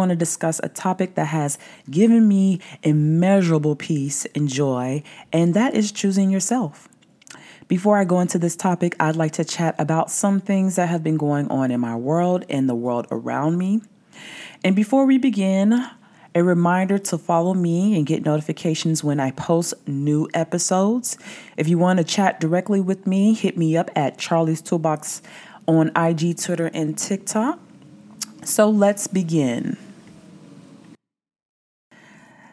going 0.00 0.08
to 0.08 0.16
discuss 0.16 0.60
a 0.62 0.68
topic 0.70 1.14
that 1.14 1.26
has 1.26 1.58
given 1.90 2.26
me 2.26 2.58
immeasurable 2.82 3.76
peace 3.76 4.26
and 4.34 4.48
joy, 4.48 5.02
and 5.30 5.52
that 5.52 5.74
is 5.74 5.92
choosing 5.92 6.30
yourself. 6.30 6.88
Before 7.68 7.98
I 7.98 8.04
go 8.04 8.20
into 8.20 8.38
this 8.38 8.56
topic, 8.56 8.96
I'd 8.98 9.14
like 9.14 9.32
to 9.32 9.44
chat 9.44 9.74
about 9.78 10.10
some 10.10 10.40
things 10.40 10.76
that 10.76 10.88
have 10.88 11.04
been 11.04 11.18
going 11.18 11.48
on 11.48 11.70
in 11.70 11.80
my 11.80 11.94
world 11.94 12.46
and 12.48 12.66
the 12.66 12.74
world 12.74 13.06
around 13.10 13.58
me. 13.58 13.82
And 14.64 14.74
before 14.74 15.04
we 15.04 15.18
begin, 15.18 15.84
a 16.34 16.42
reminder 16.42 16.96
to 16.96 17.18
follow 17.18 17.52
me 17.52 17.94
and 17.94 18.06
get 18.06 18.24
notifications 18.24 19.04
when 19.04 19.20
I 19.20 19.32
post 19.32 19.74
new 19.86 20.28
episodes. 20.32 21.18
If 21.58 21.68
you 21.68 21.76
want 21.76 21.98
to 21.98 22.04
chat 22.04 22.40
directly 22.40 22.80
with 22.80 23.06
me, 23.06 23.34
hit 23.34 23.58
me 23.58 23.76
up 23.76 23.90
at 23.94 24.16
Charlie's 24.16 24.62
Toolbox 24.62 25.20
on 25.68 25.92
IG, 25.94 26.38
Twitter, 26.38 26.70
and 26.72 26.96
TikTok. 26.96 27.60
So 28.44 28.70
let's 28.70 29.06
begin. 29.06 29.76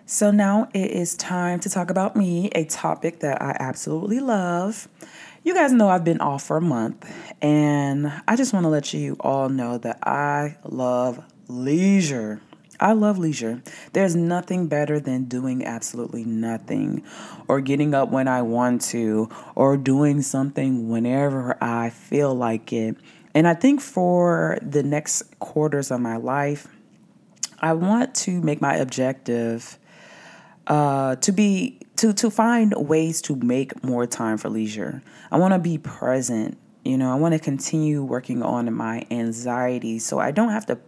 So 0.10 0.32
now 0.32 0.70
it 0.74 0.92
is 0.92 1.18
time 1.18 1.60
to 1.60 1.70
talk 1.70 1.90
about 1.90 2.16
me, 2.16 2.50
a 2.56 2.64
topic 2.64 3.20
that 3.20 3.42
I 3.42 3.58
absolutely 3.60 4.22
love. 4.22 4.88
You 5.44 5.54
guys 5.54 5.74
know 5.74 5.90
I've 5.90 6.06
been 6.06 6.22
off 6.22 6.44
for 6.44 6.56
a 6.56 6.62
month, 6.62 7.14
and 7.42 8.14
I 8.26 8.38
just 8.38 8.54
want 8.54 8.64
to 8.64 8.70
let 8.70 8.94
you 8.94 9.18
all 9.20 9.50
know 9.50 9.78
that 9.80 10.00
I 10.08 10.56
love 10.64 11.22
leisure. 11.50 12.40
I 12.80 12.94
love 12.94 13.18
leisure. 13.18 13.62
There's 13.92 14.16
nothing 14.16 14.68
better 14.68 14.98
than 15.02 15.26
doing 15.26 15.66
absolutely 15.66 16.24
nothing 16.24 17.04
or 17.50 17.60
getting 17.60 17.94
up 17.94 18.10
when 18.10 18.30
I 18.30 18.44
want 18.44 18.84
to 18.84 19.30
or 19.56 19.76
doing 19.76 20.22
something 20.22 20.88
whenever 20.88 21.62
I 21.62 21.90
feel 21.90 22.34
like 22.34 22.72
it. 22.72 22.96
And 23.34 23.46
I 23.46 23.56
think 23.56 23.82
for 23.82 24.58
the 24.62 24.84
next 24.84 25.38
quarters 25.40 25.92
of 25.92 26.00
my 26.00 26.16
life, 26.16 26.66
I 27.60 27.74
want 27.74 28.16
to 28.16 28.40
make 28.40 28.62
my 28.62 28.76
objective 28.78 29.78
uh, 30.68 31.16
to 31.18 31.32
be 31.32 31.80
to 31.98 32.14
to 32.14 32.30
find 32.30 32.74
ways 32.78 33.22
to 33.24 33.36
make 33.36 33.84
more 33.84 34.06
time 34.06 34.38
for 34.38 34.50
leisure. 34.50 35.02
I 35.32 35.38
want 35.38 35.54
to 35.54 35.60
be 35.60 35.78
present. 35.78 36.58
You 36.86 36.98
know, 36.98 37.12
I 37.12 37.16
want 37.16 37.34
to 37.34 37.40
continue 37.40 38.02
working 38.04 38.42
on 38.42 38.72
my 38.74 39.06
anxiety 39.12 40.00
so 40.00 40.20
I 40.20 40.32
don't 40.32 40.52
have 40.52 40.66
to 40.68 40.80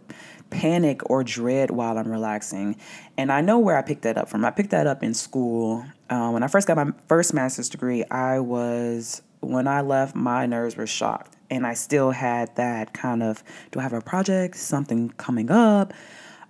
panic 0.48 1.08
or 1.08 1.22
dread 1.24 1.70
while 1.70 1.98
I'm 1.98 2.10
relaxing. 2.10 2.76
And 3.16 3.30
I 3.30 3.40
know 3.40 3.58
where 3.58 3.76
I 3.76 3.82
picked 3.82 4.02
that 4.02 4.18
up 4.18 4.28
from. 4.28 4.44
I 4.44 4.50
picked 4.50 4.70
that 4.70 4.86
up 4.86 5.02
in 5.02 5.14
school. 5.14 5.84
Uh, 6.08 6.30
when 6.30 6.42
I 6.42 6.48
first 6.48 6.66
got 6.66 6.76
my 6.76 6.92
first 7.06 7.32
master's 7.32 7.68
degree, 7.68 8.04
I 8.04 8.40
was, 8.40 9.22
when 9.40 9.68
I 9.68 9.80
left, 9.80 10.14
my 10.14 10.46
nerves 10.46 10.76
were 10.76 10.86
shocked. 10.86 11.36
And 11.50 11.66
I 11.66 11.74
still 11.74 12.12
had 12.12 12.54
that 12.56 12.94
kind 12.94 13.22
of, 13.22 13.42
do 13.70 13.80
I 13.80 13.82
have 13.82 13.92
a 13.92 14.00
project, 14.00 14.56
something 14.56 15.10
coming 15.10 15.50
up? 15.50 15.92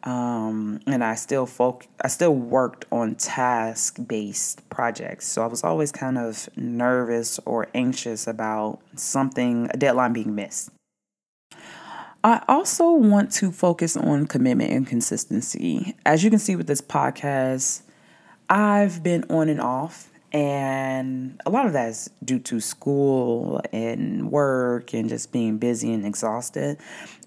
Um, 0.02 0.80
and 0.86 1.04
I 1.04 1.14
still 1.14 1.44
folk, 1.44 1.86
I 2.02 2.08
still 2.08 2.34
worked 2.34 2.86
on 2.90 3.16
task 3.16 3.98
based 4.06 4.68
projects. 4.70 5.26
So 5.26 5.42
I 5.42 5.46
was 5.46 5.62
always 5.62 5.92
kind 5.92 6.16
of 6.16 6.48
nervous 6.56 7.38
or 7.44 7.68
anxious 7.74 8.26
about 8.26 8.80
something, 8.96 9.68
a 9.72 9.76
deadline 9.76 10.12
being 10.12 10.34
missed. 10.34 10.70
I 12.22 12.42
also 12.48 12.92
want 12.92 13.32
to 13.32 13.50
focus 13.50 13.96
on 13.96 14.26
commitment 14.26 14.72
and 14.72 14.86
consistency. 14.86 15.96
As 16.04 16.22
you 16.22 16.28
can 16.28 16.38
see 16.38 16.54
with 16.54 16.66
this 16.66 16.82
podcast, 16.82 17.82
I've 18.48 19.02
been 19.02 19.24
on 19.30 19.48
and 19.48 19.60
off, 19.60 20.10
and 20.32 21.40
a 21.46 21.50
lot 21.50 21.66
of 21.66 21.72
that 21.72 21.88
is 21.88 22.10
due 22.22 22.38
to 22.40 22.60
school 22.60 23.62
and 23.72 24.30
work 24.30 24.92
and 24.92 25.08
just 25.08 25.32
being 25.32 25.56
busy 25.56 25.92
and 25.94 26.04
exhausted, 26.04 26.78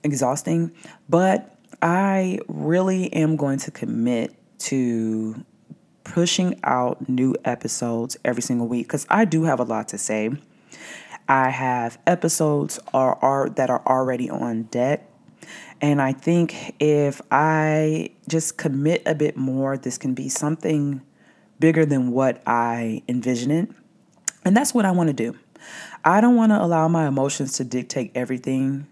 exhausting. 0.04 0.72
But 1.10 1.53
I 1.84 2.40
really 2.48 3.12
am 3.12 3.36
going 3.36 3.60
to 3.60 3.72
commit 3.72 4.34
to 4.60 5.44
pushing 6.06 6.58
out 6.64 7.10
new 7.10 7.36
episodes 7.44 8.16
every 8.24 8.42
single 8.42 8.68
week 8.70 8.88
because 8.88 9.06
I 9.10 9.26
do 9.26 9.44
have 9.44 9.60
a 9.60 9.64
lot 9.64 9.90
to 9.90 9.98
say. 9.98 10.32
I 11.28 11.50
have 11.50 11.98
episodes 12.08 12.80
are, 12.94 13.16
are 13.22 13.50
that 13.50 13.70
are 13.70 13.84
already 13.86 14.30
on 14.30 14.64
deck. 14.64 15.10
And 15.82 16.02
I 16.02 16.14
think 16.14 16.74
if 16.80 17.22
I 17.30 18.12
just 18.30 18.58
commit 18.58 19.04
a 19.06 19.14
bit 19.14 19.36
more, 19.36 19.78
this 19.78 19.98
can 19.98 20.14
be 20.14 20.30
something 20.30 21.02
bigger 21.60 21.86
than 21.86 22.12
what 22.12 22.42
I 22.48 23.04
envision 23.10 23.52
it. 23.52 23.70
And 24.46 24.56
that's 24.56 24.74
what 24.74 24.86
I 24.86 24.92
want 24.92 25.08
to 25.08 25.14
do. 25.14 25.38
I 26.06 26.22
don't 26.22 26.38
want 26.38 26.54
to 26.54 26.64
allow 26.64 26.88
my 26.88 27.08
emotions 27.08 27.54
to 27.58 27.66
dictate 27.66 28.12
everything. 28.16 28.88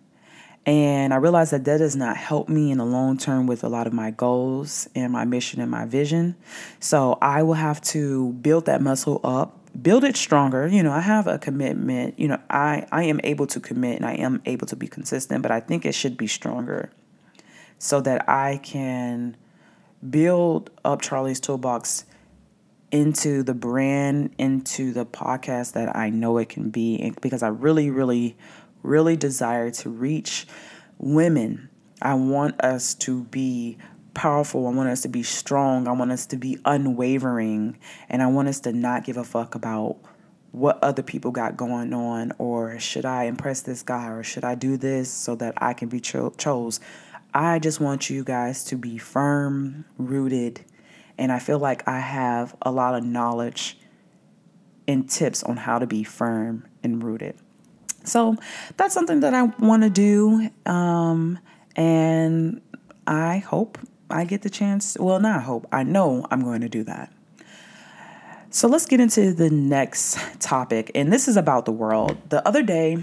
And 0.66 1.12
I 1.14 1.18
realize 1.18 1.50
that 1.52 1.66
that 1.66 1.80
does 1.80 1.96
not 1.96 2.18
help 2.18 2.48
me 2.48 2.72
in 2.72 2.78
the 2.78 2.86
long 2.86 3.18
term 3.18 3.48
with 3.48 3.64
a 3.64 3.68
lot 3.68 3.88
of 3.88 3.94
my 3.94 4.12
goals 4.12 4.88
and 4.94 5.12
my 5.12 5.26
mission 5.26 5.60
and 5.60 5.72
my 5.72 5.86
vision. 5.86 6.36
So 6.80 7.18
I 7.22 7.42
will 7.42 7.56
have 7.56 7.82
to 7.82 8.34
build 8.34 8.68
that 8.68 8.82
muscle 8.82 9.20
up 9.24 9.58
build 9.80 10.04
it 10.04 10.18
stronger 10.18 10.68
you 10.68 10.84
know 10.84 10.92
i 10.92 11.00
have 11.00 11.28
a 11.28 11.38
commitment 11.38 12.18
you 12.20 12.28
know 12.28 12.38
i 12.50 12.86
i 12.92 13.04
am 13.04 13.20
able 13.24 13.48
to 13.48 13.60
commit 13.60 13.96
and 13.96 14.06
i 14.06 14.14
am 14.14 14.42
able 14.46 14.68
to 14.68 14.76
be 14.76 14.88
consistent 14.88 15.42
but 15.42 15.52
i 15.52 15.60
think 15.60 15.86
it 15.86 15.94
should 15.94 16.18
be 16.18 16.28
stronger 16.28 16.92
so 17.80 18.02
that 18.02 18.28
i 18.28 18.60
can 18.64 19.36
build 20.10 20.70
up 20.84 21.02
charlie's 21.02 21.40
toolbox 21.40 22.06
into 22.92 23.44
the 23.44 23.54
brand 23.54 24.34
into 24.38 24.92
the 24.92 25.06
podcast 25.06 25.72
that 25.72 25.96
i 25.96 26.10
know 26.10 26.38
it 26.38 26.50
can 26.50 26.70
be 26.70 27.14
because 27.22 27.42
i 27.42 27.48
really 27.48 27.90
really 27.90 28.36
really 28.84 29.16
desire 29.16 29.72
to 29.72 29.90
reach 29.90 30.48
women 30.98 31.70
i 32.02 32.14
want 32.14 32.60
us 32.62 32.94
to 32.94 33.24
be 33.26 33.78
powerful. 34.14 34.68
I 34.68 34.72
want 34.72 34.90
us 34.90 35.02
to 35.02 35.10
be 35.10 35.24
strong. 35.24 35.88
I 35.88 35.92
want 35.92 36.12
us 36.12 36.26
to 36.28 36.38
be 36.38 36.58
unwavering. 36.66 37.78
And 38.10 38.22
I 38.22 38.28
want 38.28 38.48
us 38.48 38.60
to 38.62 38.74
not 38.74 39.04
give 39.04 39.18
a 39.18 39.24
fuck 39.24 39.56
about 39.56 39.98
what 40.52 40.84
other 40.84 41.02
people 41.02 41.32
got 41.32 41.56
going 41.56 41.94
on 41.94 42.34
or 42.38 42.78
should 42.78 43.06
I 43.06 43.24
impress 43.24 43.62
this 43.62 43.84
guy 43.84 44.10
or 44.10 44.22
should 44.22 44.44
I 44.44 44.56
do 44.56 44.76
this 44.76 45.10
so 45.10 45.36
that 45.36 45.54
I 45.58 45.74
can 45.74 45.88
be 45.88 46.02
cho- 46.02 46.34
chose. 46.38 46.82
I 47.34 47.60
just 47.60 47.80
want 47.80 48.10
you 48.10 48.26
guys 48.26 48.66
to 48.66 48.76
be 48.76 48.98
firm, 48.98 49.86
rooted, 49.98 50.66
and 51.18 51.32
I 51.32 51.40
feel 51.40 51.60
like 51.60 51.88
I 51.88 52.00
have 52.00 52.54
a 52.62 52.72
lot 52.72 52.96
of 52.96 53.06
knowledge 53.06 53.78
and 54.90 55.10
tips 55.10 55.42
on 55.42 55.56
how 55.56 55.80
to 55.80 55.88
be 55.88 56.04
firm 56.04 56.68
and 56.84 57.02
rooted. 57.02 57.38
So 58.04 58.36
that's 58.78 58.94
something 58.94 59.20
that 59.22 59.34
I 59.34 59.44
want 59.44 59.84
to 59.84 59.90
do. 59.90 60.50
Um, 60.66 61.40
and 61.76 62.62
I 63.08 63.38
hope 63.38 63.78
I 64.10 64.26
get 64.26 64.42
the 64.42 64.50
chance, 64.50 64.98
well, 65.00 65.20
not 65.20 65.44
hope, 65.44 65.68
I 65.72 65.84
know 65.84 66.26
I'm 66.30 66.44
going 66.44 66.62
to 66.62 66.70
do 66.70 66.84
that. 66.84 67.12
So 68.50 68.68
let's 68.68 68.86
get 68.86 69.00
into 69.00 69.34
the 69.34 69.50
next 69.50 70.18
topic, 70.42 70.92
and 70.94 71.12
this 71.12 71.30
is 71.30 71.38
about 71.38 71.64
the 71.64 71.72
world. 71.72 72.18
The 72.30 72.46
other 72.46 72.64
day, 72.64 72.98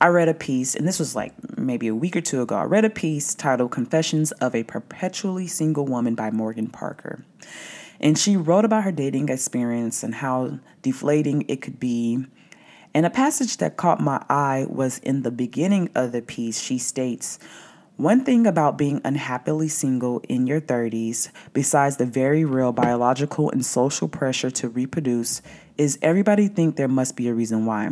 I 0.00 0.08
read 0.08 0.28
a 0.28 0.34
piece, 0.34 0.74
and 0.74 0.88
this 0.88 0.98
was 0.98 1.14
like 1.14 1.32
maybe 1.56 1.86
a 1.86 1.94
week 1.94 2.16
or 2.16 2.20
two 2.20 2.42
ago. 2.42 2.56
I 2.56 2.64
read 2.64 2.84
a 2.84 2.90
piece 2.90 3.34
titled 3.34 3.70
Confessions 3.70 4.32
of 4.32 4.56
a 4.56 4.64
Perpetually 4.64 5.46
Single 5.46 5.86
Woman 5.86 6.16
by 6.16 6.32
Morgan 6.32 6.66
Parker. 6.66 7.24
And 8.00 8.18
she 8.18 8.36
wrote 8.36 8.64
about 8.64 8.82
her 8.82 8.92
dating 8.92 9.28
experience 9.28 10.02
and 10.02 10.16
how 10.16 10.58
deflating 10.82 11.44
it 11.48 11.62
could 11.62 11.78
be. 11.78 12.26
And 12.96 13.04
a 13.04 13.10
passage 13.10 13.58
that 13.58 13.76
caught 13.76 14.00
my 14.00 14.24
eye 14.30 14.64
was 14.70 15.00
in 15.00 15.20
the 15.20 15.30
beginning 15.30 15.90
of 15.94 16.12
the 16.12 16.22
piece. 16.22 16.62
She 16.62 16.78
states, 16.78 17.38
one 17.96 18.24
thing 18.24 18.46
about 18.46 18.78
being 18.78 19.02
unhappily 19.04 19.68
single 19.68 20.22
in 20.30 20.46
your 20.46 20.62
30s, 20.62 21.28
besides 21.52 21.98
the 21.98 22.06
very 22.06 22.46
real 22.46 22.72
biological 22.72 23.50
and 23.50 23.66
social 23.66 24.08
pressure 24.08 24.50
to 24.52 24.70
reproduce, 24.70 25.42
is 25.76 25.98
everybody 26.00 26.48
think 26.48 26.76
there 26.76 26.88
must 26.88 27.16
be 27.16 27.28
a 27.28 27.34
reason 27.34 27.66
why. 27.66 27.90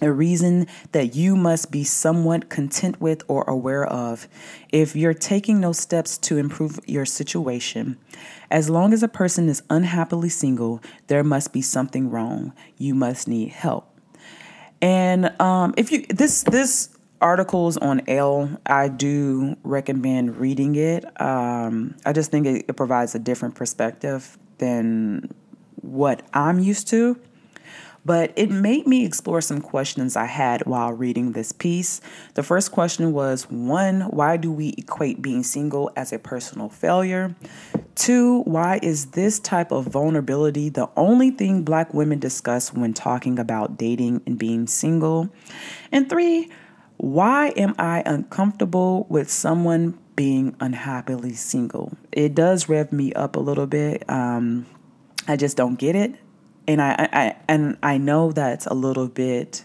A 0.00 0.12
reason 0.12 0.68
that 0.92 1.16
you 1.16 1.34
must 1.34 1.72
be 1.72 1.82
somewhat 1.82 2.48
content 2.48 3.00
with 3.00 3.24
or 3.26 3.42
aware 3.50 3.84
of. 3.84 4.28
If 4.68 4.94
you're 4.94 5.12
taking 5.12 5.58
no 5.58 5.72
steps 5.72 6.16
to 6.18 6.38
improve 6.38 6.78
your 6.86 7.04
situation, 7.04 7.98
as 8.48 8.70
long 8.70 8.92
as 8.92 9.02
a 9.02 9.08
person 9.08 9.48
is 9.48 9.64
unhappily 9.68 10.28
single, 10.28 10.80
there 11.08 11.24
must 11.24 11.52
be 11.52 11.62
something 11.62 12.10
wrong. 12.10 12.52
You 12.78 12.94
must 12.94 13.26
need 13.26 13.48
help. 13.48 13.88
And 14.82 15.40
um, 15.40 15.74
if 15.76 15.92
you 15.92 16.06
this 16.06 16.42
this 16.44 16.88
articles 17.20 17.76
on 17.76 18.02
Elle, 18.08 18.58
I 18.66 18.88
do 18.88 19.56
recommend 19.62 20.38
reading 20.38 20.76
it. 20.76 21.04
Um, 21.20 21.96
I 22.06 22.12
just 22.12 22.30
think 22.30 22.46
it, 22.46 22.64
it 22.68 22.76
provides 22.76 23.14
a 23.14 23.18
different 23.18 23.54
perspective 23.54 24.38
than 24.58 25.34
what 25.82 26.22
I'm 26.32 26.58
used 26.58 26.88
to. 26.88 27.18
But 28.04 28.32
it 28.36 28.50
made 28.50 28.86
me 28.86 29.04
explore 29.04 29.40
some 29.40 29.60
questions 29.60 30.16
I 30.16 30.26
had 30.26 30.66
while 30.66 30.92
reading 30.92 31.32
this 31.32 31.52
piece. 31.52 32.00
The 32.34 32.42
first 32.42 32.72
question 32.72 33.12
was 33.12 33.50
one, 33.50 34.02
why 34.02 34.36
do 34.36 34.50
we 34.50 34.74
equate 34.78 35.20
being 35.20 35.42
single 35.42 35.90
as 35.96 36.12
a 36.12 36.18
personal 36.18 36.68
failure? 36.68 37.34
Two, 37.94 38.40
why 38.42 38.80
is 38.82 39.06
this 39.12 39.38
type 39.38 39.70
of 39.70 39.86
vulnerability 39.86 40.70
the 40.70 40.88
only 40.96 41.30
thing 41.30 41.62
Black 41.62 41.92
women 41.92 42.18
discuss 42.18 42.72
when 42.72 42.94
talking 42.94 43.38
about 43.38 43.76
dating 43.76 44.22
and 44.26 44.38
being 44.38 44.66
single? 44.66 45.28
And 45.92 46.08
three, 46.08 46.50
why 46.96 47.48
am 47.50 47.74
I 47.78 48.02
uncomfortable 48.06 49.06
with 49.10 49.30
someone 49.30 49.98
being 50.20 50.54
unhappily 50.60 51.32
single. 51.32 51.96
It 52.12 52.34
does 52.34 52.68
rev 52.68 52.92
me 52.92 53.10
up 53.14 53.36
a 53.36 53.40
little 53.40 53.66
bit. 53.66 54.04
Um, 54.06 54.66
I 55.26 55.36
just 55.36 55.56
don't 55.56 55.78
get 55.78 55.96
it, 55.96 56.14
and 56.66 56.80
I, 56.80 57.08
I 57.12 57.36
and 57.48 57.76
I 57.82 57.98
know 57.98 58.32
that's 58.32 58.66
a 58.66 58.74
little 58.74 59.08
bit. 59.08 59.64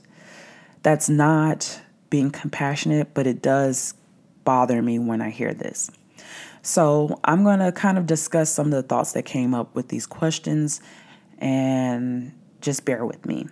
That's 0.83 1.09
not 1.09 1.81
being 2.09 2.31
compassionate, 2.31 3.13
but 3.13 3.27
it 3.27 3.41
does 3.41 3.95
bother 4.43 4.81
me 4.81 4.99
when 4.99 5.21
I 5.21 5.29
hear 5.29 5.53
this. 5.53 5.89
So 6.61 7.19
I'm 7.23 7.43
going 7.43 7.59
to 7.59 7.71
kind 7.71 7.97
of 7.97 8.05
discuss 8.05 8.51
some 8.51 8.67
of 8.67 8.71
the 8.71 8.83
thoughts 8.83 9.13
that 9.13 9.23
came 9.23 9.53
up 9.53 9.75
with 9.75 9.89
these 9.89 10.05
questions, 10.05 10.81
and 11.39 12.31
just 12.61 12.85
bear 12.85 13.05
with 13.05 13.25
me. 13.25 13.47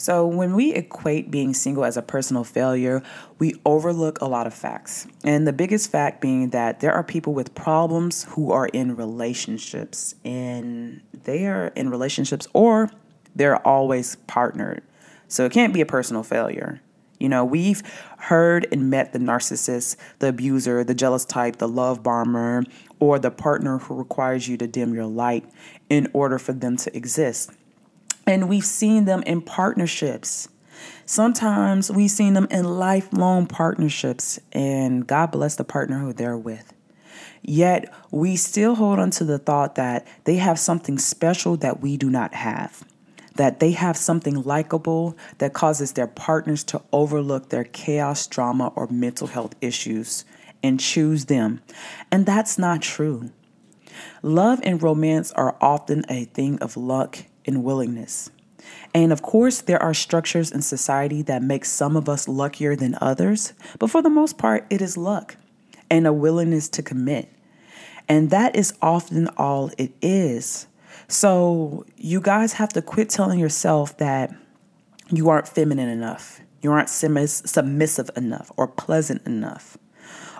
So, 0.00 0.26
when 0.26 0.54
we 0.54 0.72
equate 0.72 1.30
being 1.30 1.52
single 1.52 1.84
as 1.84 1.98
a 1.98 2.00
personal 2.02 2.42
failure, 2.42 3.02
we 3.38 3.60
overlook 3.66 4.18
a 4.22 4.24
lot 4.24 4.46
of 4.46 4.54
facts. 4.54 5.06
And 5.24 5.46
the 5.46 5.52
biggest 5.52 5.90
fact 5.90 6.22
being 6.22 6.48
that 6.50 6.80
there 6.80 6.94
are 6.94 7.04
people 7.04 7.34
with 7.34 7.54
problems 7.54 8.24
who 8.30 8.50
are 8.50 8.68
in 8.68 8.96
relationships, 8.96 10.14
and 10.24 11.02
they 11.24 11.46
are 11.46 11.66
in 11.76 11.90
relationships 11.90 12.48
or 12.54 12.90
they're 13.36 13.58
always 13.68 14.16
partnered. 14.26 14.82
So, 15.28 15.44
it 15.44 15.52
can't 15.52 15.74
be 15.74 15.82
a 15.82 15.86
personal 15.86 16.22
failure. 16.22 16.80
You 17.18 17.28
know, 17.28 17.44
we've 17.44 17.82
heard 18.16 18.66
and 18.72 18.88
met 18.88 19.12
the 19.12 19.18
narcissist, 19.18 19.96
the 20.20 20.28
abuser, 20.28 20.82
the 20.82 20.94
jealous 20.94 21.26
type, 21.26 21.56
the 21.56 21.68
love 21.68 22.02
bomber, 22.02 22.64
or 23.00 23.18
the 23.18 23.30
partner 23.30 23.76
who 23.76 23.96
requires 23.96 24.48
you 24.48 24.56
to 24.56 24.66
dim 24.66 24.94
your 24.94 25.04
light 25.04 25.44
in 25.90 26.08
order 26.14 26.38
for 26.38 26.54
them 26.54 26.78
to 26.78 26.96
exist. 26.96 27.50
And 28.30 28.48
we've 28.48 28.64
seen 28.64 29.06
them 29.06 29.24
in 29.24 29.42
partnerships. 29.42 30.48
Sometimes 31.04 31.90
we've 31.90 32.12
seen 32.12 32.34
them 32.34 32.46
in 32.48 32.64
lifelong 32.64 33.48
partnerships, 33.48 34.38
and 34.52 35.04
God 35.04 35.32
bless 35.32 35.56
the 35.56 35.64
partner 35.64 35.98
who 35.98 36.12
they're 36.12 36.38
with. 36.38 36.72
Yet 37.42 37.92
we 38.12 38.36
still 38.36 38.76
hold 38.76 39.00
on 39.00 39.10
to 39.10 39.24
the 39.24 39.40
thought 39.40 39.74
that 39.74 40.06
they 40.26 40.36
have 40.36 40.60
something 40.60 40.96
special 40.96 41.56
that 41.56 41.80
we 41.80 41.96
do 41.96 42.08
not 42.08 42.32
have, 42.34 42.84
that 43.34 43.58
they 43.58 43.72
have 43.72 43.96
something 43.96 44.44
likable 44.44 45.18
that 45.38 45.52
causes 45.52 45.94
their 45.94 46.06
partners 46.06 46.62
to 46.64 46.80
overlook 46.92 47.48
their 47.48 47.64
chaos, 47.64 48.28
drama, 48.28 48.68
or 48.76 48.86
mental 48.86 49.26
health 49.26 49.56
issues 49.60 50.24
and 50.62 50.78
choose 50.78 51.24
them. 51.24 51.62
And 52.12 52.26
that's 52.26 52.58
not 52.58 52.80
true. 52.80 53.32
Love 54.22 54.60
and 54.62 54.80
romance 54.80 55.32
are 55.32 55.56
often 55.60 56.04
a 56.08 56.26
thing 56.26 56.60
of 56.60 56.76
luck 56.76 57.24
and 57.46 57.64
willingness. 57.64 58.30
And 58.94 59.12
of 59.12 59.22
course, 59.22 59.60
there 59.60 59.82
are 59.82 59.94
structures 59.94 60.50
in 60.50 60.62
society 60.62 61.22
that 61.22 61.42
make 61.42 61.64
some 61.64 61.96
of 61.96 62.08
us 62.08 62.28
luckier 62.28 62.76
than 62.76 62.96
others, 63.00 63.52
but 63.78 63.90
for 63.90 64.02
the 64.02 64.10
most 64.10 64.38
part, 64.38 64.66
it 64.70 64.82
is 64.82 64.96
luck 64.96 65.36
and 65.90 66.06
a 66.06 66.12
willingness 66.12 66.68
to 66.70 66.82
commit. 66.82 67.28
And 68.08 68.30
that 68.30 68.56
is 68.56 68.74
often 68.82 69.28
all 69.36 69.70
it 69.78 69.92
is. 70.02 70.66
So, 71.08 71.84
you 71.96 72.20
guys 72.20 72.54
have 72.54 72.72
to 72.74 72.82
quit 72.82 73.08
telling 73.08 73.38
yourself 73.38 73.96
that 73.98 74.34
you 75.10 75.28
aren't 75.28 75.48
feminine 75.48 75.88
enough, 75.88 76.40
you 76.62 76.70
aren't 76.70 76.88
submissive 76.88 78.10
enough, 78.16 78.52
or 78.56 78.68
pleasant 78.68 79.26
enough. 79.26 79.76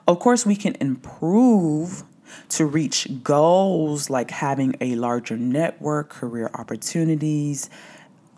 Of 0.07 0.19
course, 0.21 0.45
we 0.45 0.57
can 0.57 0.77
improve 0.81 2.05
to 2.51 2.67
reach 2.67 3.09
goals 3.23 4.11
like 4.11 4.31
having 4.31 4.75
a 4.81 4.95
larger 4.97 5.37
network, 5.37 6.11
career 6.11 6.51
opportunities, 6.55 7.71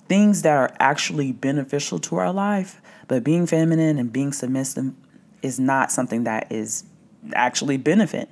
things 0.09 0.43
that 0.43 0.57
are 0.57 0.75
actually 0.79 1.33
beneficial 1.33 1.99
to 1.99 2.17
our 2.17 2.33
life. 2.33 2.81
But 3.09 3.25
being 3.25 3.47
feminine 3.47 3.99
and 3.99 4.13
being 4.13 4.33
submissive 4.33 4.93
is 5.43 5.59
not 5.59 5.91
something 5.91 6.25
that 6.25 6.51
is 6.51 6.85
actually 7.35 7.77
benefit 7.77 8.29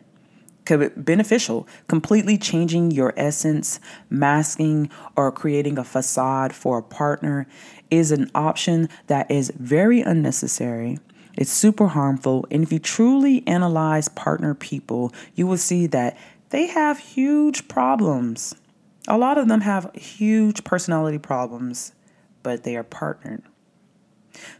beneficial 0.96 1.66
completely 1.88 2.38
changing 2.38 2.90
your 2.92 3.12
essence 3.16 3.80
masking 4.08 4.88
or 5.16 5.32
creating 5.32 5.78
a 5.78 5.84
facade 5.84 6.54
for 6.54 6.78
a 6.78 6.82
partner 6.82 7.46
is 7.90 8.12
an 8.12 8.30
option 8.34 8.88
that 9.08 9.28
is 9.30 9.50
very 9.58 10.00
unnecessary 10.00 10.98
it's 11.36 11.52
super 11.52 11.88
harmful. 11.88 12.46
And 12.50 12.62
if 12.62 12.72
you 12.72 12.78
truly 12.78 13.42
analyze 13.46 14.08
partner 14.08 14.54
people, 14.54 15.12
you 15.34 15.46
will 15.46 15.56
see 15.56 15.86
that 15.88 16.16
they 16.50 16.66
have 16.66 16.98
huge 16.98 17.68
problems. 17.68 18.54
A 19.08 19.18
lot 19.18 19.38
of 19.38 19.48
them 19.48 19.62
have 19.62 19.90
huge 19.94 20.64
personality 20.64 21.18
problems, 21.18 21.92
but 22.42 22.64
they 22.64 22.76
are 22.76 22.84
partnered. 22.84 23.42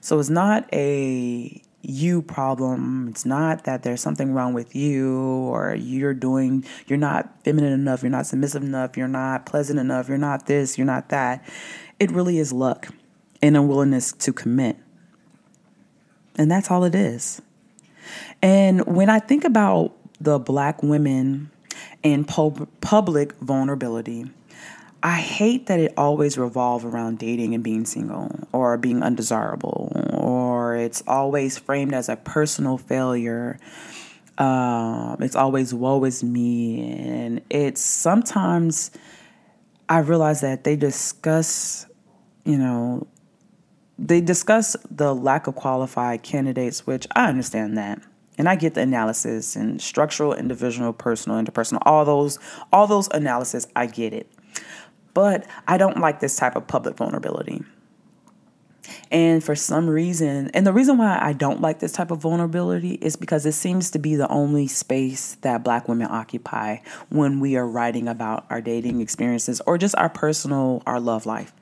So 0.01 0.19
it's 0.19 0.31
not 0.31 0.69
a 0.73 1.63
you 1.83 2.23
problem. 2.23 3.09
It's 3.09 3.25
not 3.25 3.65
that 3.65 3.83
there's 3.83 4.01
something 4.01 4.33
wrong 4.33 4.53
with 4.53 4.77
you 4.77 5.17
or 5.17 5.75
you're 5.75 6.15
doing, 6.15 6.65
you're 6.87 6.99
not 6.99 7.43
feminine 7.45 7.73
enough, 7.73 8.03
you're 8.03 8.11
not 8.11 8.27
submissive 8.27 8.63
enough, 8.63 8.97
you're 8.97 9.09
not 9.09 9.47
pleasant 9.47 9.79
enough, 9.79 10.09
you're 10.09 10.19
not 10.19 10.47
this, 10.47 10.77
you're 10.77 10.87
not 10.87 11.09
that. 11.09 11.43
It 11.99 12.11
really 12.11 12.39
is 12.39 12.53
luck 12.53 12.89
and 13.41 13.57
a 13.57 13.63
willingness 13.63 14.13
to 14.13 14.33
commit. 14.33 14.77
And 16.37 16.51
that's 16.51 16.71
all 16.71 16.85
it 16.85 16.95
is. 16.95 17.43
And 18.43 18.87
when 18.87 19.11
I 19.11 19.19
think 19.19 19.45
about 19.45 19.95
the 20.21 20.39
black 20.39 20.83
women 20.83 21.51
and 22.03 22.27
pub- 22.27 22.69
public 22.81 23.33
vulnerability, 23.35 24.31
I 25.03 25.17
hate 25.17 25.67
that 25.67 25.81
it 25.81 25.95
always 25.97 26.37
revolves 26.37 26.85
around 26.85 27.19
dating 27.19 27.55
and 27.55 27.65
being 27.65 27.87
single 27.87 28.31
or 28.53 28.77
being 28.77 29.03
undesirable, 29.03 29.93
or 30.13 30.77
it's 30.77 31.03
always 31.07 31.57
framed 31.57 31.95
as 31.95 32.09
a 32.09 32.17
personal 32.17 32.77
failure. 32.77 33.59
Um, 34.37 35.17
it's 35.21 35.37
always 35.37 35.73
woe 35.73 36.05
is 36.05 36.23
me. 36.23 36.99
And 37.01 37.41
it's 37.49 37.81
sometimes 37.81 38.91
I 39.89 39.99
realize 39.99 40.43
that 40.43 40.65
they 40.65 40.77
discuss, 40.77 41.87
you 42.45 42.59
know, 42.59 43.07
they 44.01 44.23
discuss 44.23 44.77
the 44.91 45.15
lack 45.15 45.47
of 45.47 45.55
qualified 45.55 46.23
candidates, 46.23 46.87
which 46.87 47.07
I 47.15 47.29
understand 47.29 47.77
that. 47.77 48.01
And 48.39 48.49
I 48.49 48.57
get 48.57 48.73
the 48.73 48.81
analysis 48.81 49.55
and 49.55 49.81
structural, 49.81 50.33
individual, 50.33 50.95
personal, 50.95 51.43
interpersonal, 51.43 51.81
all 51.83 52.07
those, 52.07 52.39
all 52.73 52.87
those 52.87 53.09
analysis, 53.09 53.67
I 53.77 53.87
get 53.87 54.15
it. 54.15 54.33
But 55.13 55.47
I 55.69 55.77
don't 55.77 55.99
like 55.99 56.21
this 56.21 56.37
type 56.37 56.57
of 56.57 56.67
public 56.67 56.97
vulnerability. 56.97 57.63
And 59.11 59.45
for 59.45 59.55
some 59.55 59.89
reason, 59.89 60.51
and 60.55 60.67
the 60.67 60.73
reason 60.73 60.97
why 60.97 61.19
I 61.21 61.35
don't 61.35 61.61
like 61.61 61.81
this 61.81 61.93
type 61.93 62.11
of 62.11 62.19
vulnerability 62.19 62.95
is 62.95 63.17
because 63.17 63.45
it 63.45 63.53
seems 63.53 63.91
to 63.91 63.99
be 63.99 64.15
the 64.15 64.29
only 64.29 64.67
space 64.67 65.37
that 65.43 65.63
black 65.63 65.89
women 65.89 66.09
occupy 66.11 66.79
when 67.11 67.39
we 67.39 67.57
are 67.57 67.67
writing 67.67 68.09
about 68.09 68.47
our 68.49 68.63
dating 68.63 69.03
experiences 69.03 69.61
or 69.67 69.77
just 69.77 69.95
our 69.97 70.09
personal, 70.09 70.83
our 70.87 70.99
love 70.99 71.27
life. 71.27 71.53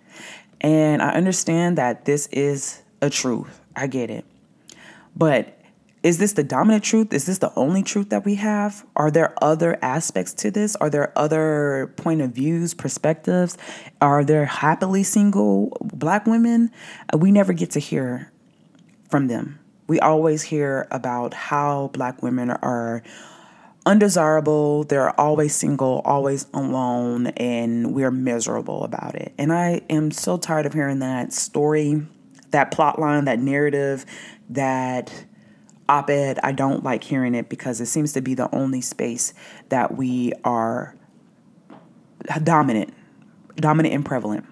And 0.60 1.02
I 1.02 1.10
understand 1.10 1.78
that 1.78 2.04
this 2.04 2.26
is 2.28 2.82
a 3.00 3.10
truth. 3.10 3.60
I 3.76 3.86
get 3.86 4.10
it. 4.10 4.24
But 5.14 5.58
is 6.02 6.18
this 6.18 6.32
the 6.32 6.44
dominant 6.44 6.84
truth? 6.84 7.12
Is 7.12 7.26
this 7.26 7.38
the 7.38 7.52
only 7.56 7.82
truth 7.82 8.10
that 8.10 8.24
we 8.24 8.36
have? 8.36 8.86
Are 8.94 9.10
there 9.10 9.34
other 9.42 9.78
aspects 9.82 10.32
to 10.34 10.50
this? 10.50 10.76
Are 10.76 10.88
there 10.88 11.12
other 11.18 11.92
point 11.96 12.20
of 12.20 12.30
views, 12.30 12.72
perspectives? 12.72 13.58
Are 14.00 14.24
there 14.24 14.44
happily 14.44 15.02
single 15.02 15.76
black 15.80 16.26
women? 16.26 16.70
Uh, 17.12 17.18
we 17.18 17.32
never 17.32 17.52
get 17.52 17.72
to 17.72 17.80
hear 17.80 18.30
from 19.10 19.26
them. 19.26 19.58
We 19.88 19.98
always 19.98 20.42
hear 20.42 20.86
about 20.90 21.34
how 21.34 21.90
black 21.92 22.22
women 22.22 22.50
are 22.50 23.02
undesirable. 23.86 24.84
They're 24.84 25.18
always 25.18 25.54
single, 25.54 26.02
always 26.04 26.46
alone, 26.52 27.28
and 27.28 27.94
we're 27.94 28.10
miserable 28.10 28.84
about 28.84 29.14
it. 29.14 29.32
And 29.38 29.52
I 29.52 29.82
am 29.88 30.10
so 30.10 30.36
tired 30.36 30.66
of 30.66 30.74
hearing 30.74 30.98
that 30.98 31.32
story, 31.32 32.06
that 32.50 32.70
plot 32.70 32.98
line, 32.98 33.24
that 33.24 33.38
narrative, 33.38 34.04
that 34.50 35.24
op 35.88 36.10
ed. 36.10 36.38
I 36.42 36.52
don't 36.52 36.84
like 36.84 37.02
hearing 37.04 37.34
it 37.34 37.48
because 37.48 37.80
it 37.80 37.86
seems 37.86 38.12
to 38.12 38.20
be 38.20 38.34
the 38.34 38.54
only 38.54 38.80
space 38.80 39.32
that 39.70 39.96
we 39.96 40.32
are 40.44 40.94
dominant, 42.42 42.92
dominant 43.56 43.94
and 43.94 44.04
prevalent. 44.04 44.44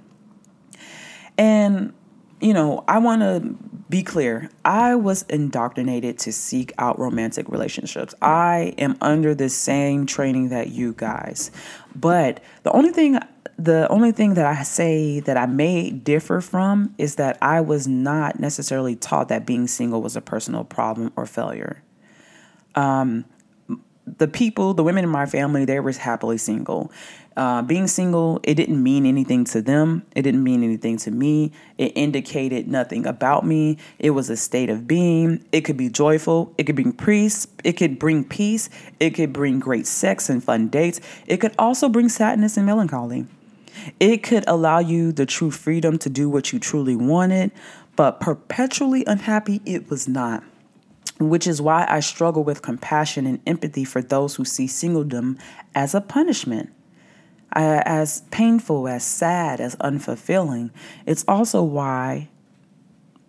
And, 1.38 1.92
you 2.40 2.54
know, 2.54 2.84
I 2.88 2.98
want 2.98 3.20
to 3.20 3.56
be 3.88 4.02
clear, 4.02 4.50
I 4.64 4.96
was 4.96 5.22
indoctrinated 5.22 6.18
to 6.20 6.32
seek 6.32 6.72
out 6.78 6.98
romantic 6.98 7.48
relationships. 7.48 8.14
I 8.20 8.74
am 8.78 8.96
under 9.00 9.34
the 9.34 9.48
same 9.48 10.06
training 10.06 10.48
that 10.48 10.70
you 10.70 10.92
guys. 10.92 11.50
But 11.94 12.42
the 12.62 12.72
only 12.72 12.90
thing 12.90 13.18
the 13.58 13.88
only 13.88 14.12
thing 14.12 14.34
that 14.34 14.44
I 14.44 14.62
say 14.64 15.20
that 15.20 15.38
I 15.38 15.46
may 15.46 15.90
differ 15.90 16.42
from 16.42 16.94
is 16.98 17.14
that 17.14 17.38
I 17.40 17.62
was 17.62 17.88
not 17.88 18.38
necessarily 18.38 18.96
taught 18.96 19.28
that 19.28 19.46
being 19.46 19.66
single 19.66 20.02
was 20.02 20.14
a 20.14 20.20
personal 20.20 20.62
problem 20.62 21.10
or 21.16 21.24
failure. 21.24 21.82
Um, 22.74 23.24
the 24.06 24.28
people, 24.28 24.72
the 24.72 24.84
women 24.84 25.04
in 25.04 25.10
my 25.10 25.26
family, 25.26 25.64
they 25.64 25.80
were 25.80 25.92
happily 25.92 26.38
single. 26.38 26.92
Uh, 27.36 27.60
being 27.60 27.86
single, 27.86 28.40
it 28.44 28.54
didn't 28.54 28.82
mean 28.82 29.04
anything 29.04 29.44
to 29.44 29.60
them. 29.60 30.06
It 30.14 30.22
didn't 30.22 30.42
mean 30.42 30.62
anything 30.62 30.96
to 30.98 31.10
me. 31.10 31.52
It 31.76 31.92
indicated 31.94 32.66
nothing 32.68 33.04
about 33.04 33.44
me. 33.44 33.76
It 33.98 34.10
was 34.10 34.30
a 34.30 34.36
state 34.36 34.70
of 34.70 34.86
being. 34.86 35.44
It 35.52 35.62
could 35.62 35.76
be 35.76 35.90
joyful. 35.90 36.54
It 36.56 36.64
could 36.64 36.76
bring 36.76 36.92
peace. 36.94 37.46
It 37.62 37.72
could 37.72 37.98
bring 37.98 38.24
peace. 38.24 38.70
It 39.00 39.10
could 39.10 39.32
bring 39.32 39.58
great 39.58 39.86
sex 39.86 40.30
and 40.30 40.42
fun 40.42 40.68
dates. 40.68 41.00
It 41.26 41.38
could 41.38 41.54
also 41.58 41.88
bring 41.88 42.08
sadness 42.08 42.56
and 42.56 42.64
melancholy. 42.64 43.26
It 44.00 44.22
could 44.22 44.44
allow 44.46 44.78
you 44.78 45.12
the 45.12 45.26
true 45.26 45.50
freedom 45.50 45.98
to 45.98 46.08
do 46.08 46.30
what 46.30 46.52
you 46.52 46.58
truly 46.58 46.96
wanted, 46.96 47.50
but 47.96 48.20
perpetually 48.20 49.04
unhappy, 49.04 49.60
it 49.66 49.90
was 49.90 50.08
not 50.08 50.42
which 51.18 51.46
is 51.46 51.62
why 51.62 51.86
I 51.88 52.00
struggle 52.00 52.44
with 52.44 52.62
compassion 52.62 53.26
and 53.26 53.40
empathy 53.46 53.84
for 53.84 54.02
those 54.02 54.36
who 54.36 54.44
see 54.44 54.66
singledom 54.66 55.38
as 55.74 55.94
a 55.94 56.00
punishment. 56.00 56.70
As 57.52 58.20
painful, 58.30 58.86
as 58.86 59.02
sad, 59.02 59.60
as 59.60 59.76
unfulfilling. 59.76 60.70
It's 61.06 61.24
also 61.26 61.62
why, 61.62 62.28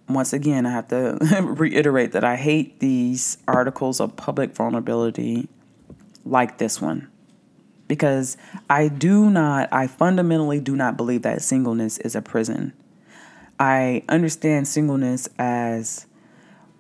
once 0.10 0.34
again, 0.34 0.66
I 0.66 0.72
have 0.72 0.90
to 0.90 1.18
reiterate 1.44 2.12
that 2.12 2.26
I 2.26 2.36
hate 2.36 2.82
these 2.82 3.38
articles 3.48 4.02
of 4.02 4.18
public 4.18 4.54
vulnerability 4.54 5.48
like 6.26 6.58
this 6.58 6.82
one. 6.82 7.08
Because 7.88 8.36
I 8.70 8.90
do 8.90 9.30
not, 9.30 9.72
I 9.72 9.88
fundamentally 9.88 10.60
do 10.60 10.76
not 10.76 10.98
believe 10.98 11.22
that 11.22 11.42
singleness 11.42 11.98
is 12.00 12.14
a 12.14 12.22
prison. 12.22 12.74
I 13.60 14.04
understand 14.10 14.68
singleness 14.68 15.30
as 15.40 16.07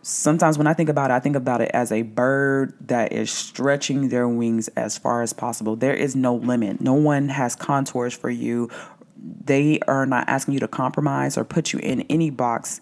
sometimes 0.08 0.58
when 0.58 0.68
I 0.68 0.74
think 0.74 0.88
about 0.88 1.12
it, 1.12 1.16
I 1.16 1.20
think 1.20 1.36
about 1.36 1.60
it 1.60 1.70
as 1.74 1.92
a 1.92 2.02
bird 2.04 2.74
that 2.88 3.12
is 3.12 3.30
stretching 3.30 4.08
their 4.08 4.28
wings 4.28 4.70
as 4.70 4.98
far 4.98 5.22
as 5.22 5.34
possible. 5.34 5.76
There 5.76 5.94
is 5.94 6.16
no 6.16 6.36
limit. 6.36 6.80
No 6.80 6.94
one 6.94 7.28
has 7.30 7.56
contours 7.56 8.14
for 8.14 8.30
you. 8.30 8.70
They 9.18 9.80
are 9.82 10.06
not 10.06 10.30
asking 10.30 10.54
you 10.54 10.62
to 10.62 10.68
compromise 10.68 11.38
or 11.38 11.44
put 11.44 11.74
you 11.74 11.80
in 11.80 12.02
any 12.04 12.30
box 12.30 12.80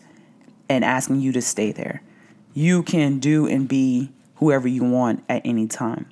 and 0.70 0.86
asking 0.86 1.22
you 1.22 1.32
to 1.32 1.41
stay 1.41 1.72
there. 1.72 2.03
You 2.53 2.84
can 2.84 3.17
do 3.17 3.48
and 3.48 3.67
be 3.67 4.12
whoever 4.36 4.67
you 4.67 4.84
want 4.84 5.24
at 5.27 5.41
any 5.46 5.67
time. 5.67 6.05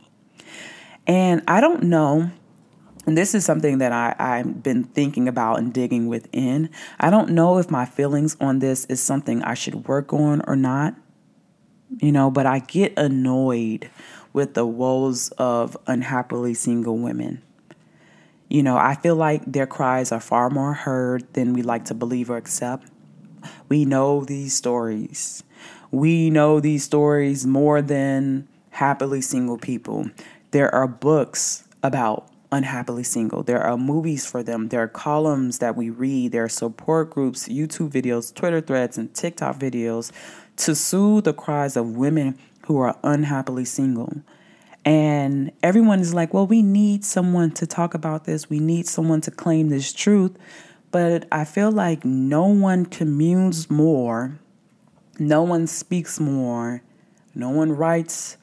And 1.05 1.43
I 1.47 1.61
don't 1.61 1.83
know 1.83 2.31
and 3.05 3.17
this 3.17 3.35
is 3.35 3.43
something 3.43 3.79
that 3.79 3.91
I, 3.91 4.15
I've 4.17 4.63
been 4.63 4.85
thinking 4.85 5.27
about 5.27 5.59
and 5.59 5.73
digging 5.73 6.07
within. 6.07 6.69
I 7.01 7.09
don't 7.09 7.31
know 7.31 7.57
if 7.57 7.69
my 7.69 7.83
feelings 7.83 8.37
on 8.39 8.59
this 8.59 8.85
is 8.85 9.01
something 9.01 9.43
I 9.43 9.55
should 9.55 9.89
work 9.89 10.13
on 10.13 10.41
or 10.47 10.55
not 10.55 10.95
you 11.99 12.11
know, 12.11 12.31
but 12.31 12.45
I 12.45 12.59
get 12.59 12.93
annoyed 12.97 13.89
with 14.33 14.53
the 14.53 14.65
woes 14.65 15.29
of 15.37 15.77
unhappily 15.87 16.53
single 16.53 16.97
women. 16.97 17.41
You 18.49 18.63
know, 18.63 18.77
I 18.77 18.95
feel 18.95 19.15
like 19.15 19.43
their 19.45 19.67
cries 19.67 20.11
are 20.11 20.19
far 20.19 20.49
more 20.49 20.73
heard 20.73 21.31
than 21.33 21.53
we 21.53 21.61
like 21.61 21.85
to 21.85 21.93
believe 21.93 22.29
or 22.29 22.37
accept. 22.37 22.87
We 23.69 23.85
know 23.85 24.23
these 24.23 24.55
stories. 24.55 25.43
We 25.91 26.29
know 26.29 26.59
these 26.59 26.83
stories 26.83 27.45
more 27.45 27.81
than 27.81 28.47
happily 28.71 29.21
single 29.21 29.57
people. 29.57 30.09
There 30.51 30.73
are 30.73 30.87
books 30.87 31.67
about 31.81 32.29
unhappily 32.51 33.03
single. 33.03 33.43
There 33.43 33.61
are 33.61 33.77
movies 33.77 34.25
for 34.25 34.43
them. 34.43 34.69
There 34.69 34.81
are 34.81 34.87
columns 34.87 35.57
that 35.59 35.75
we 35.75 35.89
read. 35.89 36.31
There 36.31 36.43
are 36.43 36.49
support 36.49 37.09
groups, 37.09 37.47
YouTube 37.47 37.89
videos, 37.89 38.33
Twitter 38.33 38.61
threads, 38.61 38.97
and 38.97 39.13
TikTok 39.13 39.57
videos 39.57 40.11
to 40.57 40.75
soothe 40.75 41.23
the 41.25 41.33
cries 41.33 41.75
of 41.75 41.95
women 41.95 42.37
who 42.65 42.77
are 42.79 42.97
unhappily 43.03 43.65
single. 43.65 44.21
And 44.85 45.51
everyone 45.61 45.99
is 45.99 46.13
like, 46.13 46.33
well, 46.33 46.47
we 46.47 46.61
need 46.61 47.05
someone 47.05 47.51
to 47.51 47.65
talk 47.65 47.93
about 47.93 48.25
this. 48.25 48.49
We 48.49 48.59
need 48.59 48.87
someone 48.87 49.21
to 49.21 49.31
claim 49.31 49.69
this 49.69 49.93
truth. 49.93 50.37
But 50.91 51.25
I 51.31 51.45
feel 51.45 51.71
like 51.71 52.05
no 52.05 52.45
one 52.45 52.85
communes 52.85 53.69
more, 53.69 54.39
no 55.17 55.41
one 55.41 55.65
speaks 55.67 56.19
more, 56.19 56.83
no 57.33 57.49
one 57.49 57.71
writes 57.71 58.37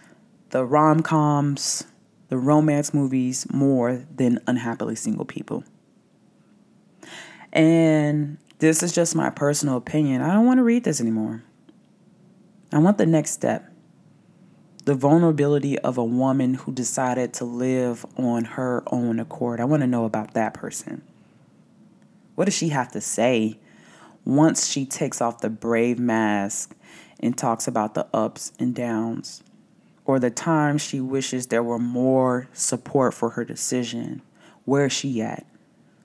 the 0.50 0.64
rom 0.64 1.02
coms, 1.02 1.84
the 2.28 2.38
romance 2.38 2.92
movies 2.92 3.46
more 3.52 4.04
than 4.14 4.40
unhappily 4.46 4.96
single 4.96 5.24
people. 5.24 5.62
And 7.52 8.38
this 8.58 8.82
is 8.82 8.92
just 8.92 9.14
my 9.14 9.30
personal 9.30 9.76
opinion. 9.76 10.22
I 10.22 10.32
don't 10.32 10.46
want 10.46 10.58
to 10.58 10.64
read 10.64 10.84
this 10.84 11.00
anymore. 11.00 11.42
I 12.72 12.78
want 12.78 12.98
the 12.98 13.06
next 13.06 13.32
step 13.32 13.70
the 14.84 14.94
vulnerability 14.94 15.78
of 15.80 15.98
a 15.98 16.04
woman 16.04 16.54
who 16.54 16.72
decided 16.72 17.34
to 17.34 17.44
live 17.44 18.06
on 18.16 18.44
her 18.44 18.82
own 18.86 19.20
accord. 19.20 19.60
I 19.60 19.64
want 19.64 19.82
to 19.82 19.86
know 19.86 20.04
about 20.04 20.34
that 20.34 20.54
person. 20.54 21.02
What 22.34 22.46
does 22.46 22.54
she 22.54 22.70
have 22.70 22.90
to 22.92 23.00
say 23.00 23.58
once 24.24 24.68
she 24.68 24.86
takes 24.86 25.20
off 25.20 25.40
the 25.40 25.50
brave 25.50 25.98
mask 25.98 26.74
and 27.18 27.36
talks 27.36 27.68
about 27.68 27.94
the 27.94 28.06
ups 28.14 28.52
and 28.58 28.74
downs, 28.74 29.42
or 30.06 30.18
the 30.18 30.30
times 30.30 30.82
she 30.82 31.00
wishes 31.00 31.48
there 31.48 31.62
were 31.62 31.78
more 31.78 32.48
support 32.52 33.12
for 33.12 33.30
her 33.30 33.44
decision? 33.44 34.22
Where 34.64 34.86
is 34.86 34.92
she 34.92 35.20
at? 35.20 35.44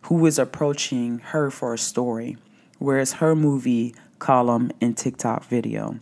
Who 0.04 0.26
is 0.26 0.38
approaching 0.38 1.20
her 1.20 1.50
for 1.50 1.74
a 1.74 1.78
story? 1.78 2.38
Where 2.78 3.00
is 3.00 3.14
her 3.14 3.36
movie, 3.36 3.96
column, 4.20 4.72
and 4.82 4.98
TikTok 4.98 5.46
video? 5.46 6.00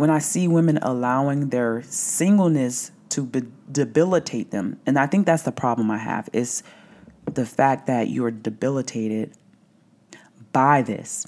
When 0.00 0.08
I 0.08 0.18
see 0.18 0.48
women 0.48 0.78
allowing 0.80 1.50
their 1.50 1.82
singleness 1.82 2.90
to 3.10 3.22
be- 3.22 3.52
debilitate 3.70 4.50
them, 4.50 4.80
and 4.86 4.98
I 4.98 5.06
think 5.06 5.26
that's 5.26 5.42
the 5.42 5.52
problem 5.52 5.90
I 5.90 5.98
have 5.98 6.26
is 6.32 6.62
the 7.26 7.44
fact 7.44 7.86
that 7.86 8.08
you're 8.08 8.30
debilitated 8.30 9.34
by 10.52 10.80
this. 10.80 11.26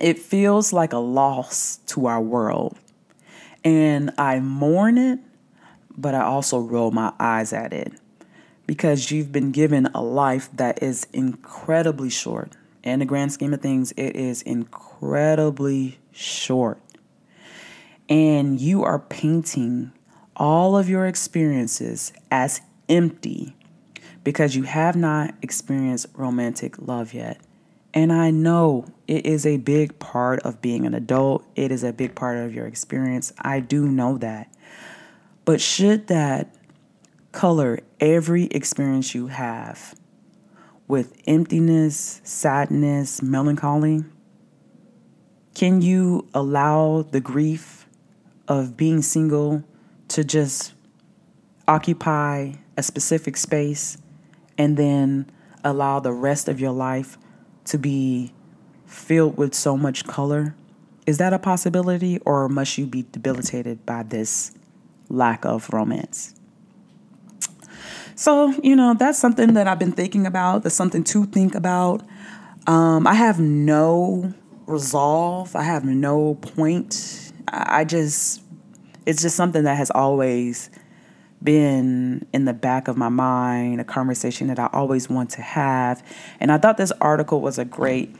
It 0.00 0.18
feels 0.18 0.72
like 0.72 0.92
a 0.92 0.98
loss 0.98 1.76
to 1.86 2.06
our 2.06 2.20
world. 2.20 2.76
And 3.62 4.10
I 4.18 4.40
mourn 4.40 4.98
it, 4.98 5.20
but 5.96 6.16
I 6.16 6.22
also 6.22 6.58
roll 6.58 6.90
my 6.90 7.12
eyes 7.20 7.52
at 7.52 7.72
it 7.72 7.92
because 8.66 9.12
you've 9.12 9.30
been 9.30 9.52
given 9.52 9.86
a 9.94 10.02
life 10.02 10.48
that 10.54 10.82
is 10.82 11.06
incredibly 11.12 12.10
short. 12.10 12.56
In 12.82 12.98
the 12.98 13.06
grand 13.06 13.32
scheme 13.32 13.54
of 13.54 13.60
things, 13.60 13.92
it 13.92 14.16
is 14.16 14.42
incredibly 14.42 16.00
short 16.10 16.80
and 18.08 18.60
you 18.60 18.84
are 18.84 18.98
painting 18.98 19.92
all 20.36 20.76
of 20.76 20.88
your 20.88 21.06
experiences 21.06 22.12
as 22.30 22.60
empty 22.88 23.56
because 24.24 24.56
you 24.56 24.64
have 24.64 24.96
not 24.96 25.34
experienced 25.42 26.06
romantic 26.14 26.78
love 26.78 27.14
yet. 27.14 27.40
And 27.92 28.12
I 28.12 28.30
know 28.30 28.86
it 29.06 29.24
is 29.24 29.46
a 29.46 29.58
big 29.58 29.98
part 29.98 30.40
of 30.40 30.60
being 30.60 30.84
an 30.84 30.94
adult, 30.94 31.44
it 31.54 31.70
is 31.70 31.84
a 31.84 31.92
big 31.92 32.14
part 32.14 32.38
of 32.38 32.52
your 32.52 32.66
experience. 32.66 33.32
I 33.40 33.60
do 33.60 33.86
know 33.86 34.18
that. 34.18 34.52
But 35.44 35.60
should 35.60 36.08
that 36.08 36.54
color 37.30 37.80
every 38.00 38.46
experience 38.46 39.14
you 39.14 39.28
have 39.28 39.94
with 40.88 41.20
emptiness, 41.26 42.20
sadness, 42.24 43.22
melancholy? 43.22 44.04
Can 45.54 45.82
you 45.82 46.26
allow 46.34 47.02
the 47.02 47.20
grief 47.20 47.83
of 48.48 48.76
being 48.76 49.02
single 49.02 49.64
to 50.08 50.24
just 50.24 50.74
occupy 51.66 52.52
a 52.76 52.82
specific 52.82 53.36
space 53.36 53.98
and 54.58 54.76
then 54.76 55.30
allow 55.62 56.00
the 56.00 56.12
rest 56.12 56.48
of 56.48 56.60
your 56.60 56.72
life 56.72 57.16
to 57.64 57.78
be 57.78 58.32
filled 58.86 59.36
with 59.36 59.54
so 59.54 59.76
much 59.76 60.06
color? 60.06 60.54
Is 61.06 61.18
that 61.18 61.32
a 61.32 61.38
possibility, 61.38 62.18
or 62.20 62.48
must 62.48 62.78
you 62.78 62.86
be 62.86 63.04
debilitated 63.12 63.84
by 63.84 64.02
this 64.02 64.52
lack 65.08 65.44
of 65.44 65.70
romance? 65.72 66.34
So, 68.14 68.54
you 68.62 68.76
know, 68.76 68.94
that's 68.94 69.18
something 69.18 69.54
that 69.54 69.66
I've 69.66 69.78
been 69.78 69.92
thinking 69.92 70.26
about. 70.26 70.62
That's 70.62 70.74
something 70.74 71.04
to 71.04 71.26
think 71.26 71.54
about. 71.54 72.02
Um, 72.66 73.06
I 73.06 73.14
have 73.14 73.40
no 73.40 74.32
resolve, 74.66 75.54
I 75.54 75.62
have 75.62 75.84
no 75.84 76.36
point 76.36 77.23
I 77.54 77.84
just, 77.84 78.42
it's 79.06 79.22
just 79.22 79.36
something 79.36 79.64
that 79.64 79.76
has 79.76 79.90
always 79.90 80.70
been 81.42 82.26
in 82.32 82.46
the 82.46 82.52
back 82.52 82.88
of 82.88 82.96
my 82.96 83.10
mind, 83.10 83.80
a 83.80 83.84
conversation 83.84 84.48
that 84.48 84.58
I 84.58 84.68
always 84.72 85.08
want 85.08 85.30
to 85.30 85.42
have. 85.42 86.02
And 86.40 86.50
I 86.50 86.58
thought 86.58 86.78
this 86.78 86.92
article 87.00 87.40
was 87.40 87.58
a 87.58 87.64
great 87.64 88.14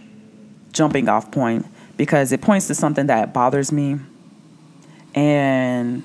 jumping 0.72 1.08
off 1.08 1.30
point 1.32 1.66
because 1.96 2.32
it 2.32 2.42
points 2.42 2.66
to 2.68 2.74
something 2.74 3.06
that 3.06 3.32
bothers 3.32 3.72
me. 3.72 3.98
And 5.14 6.02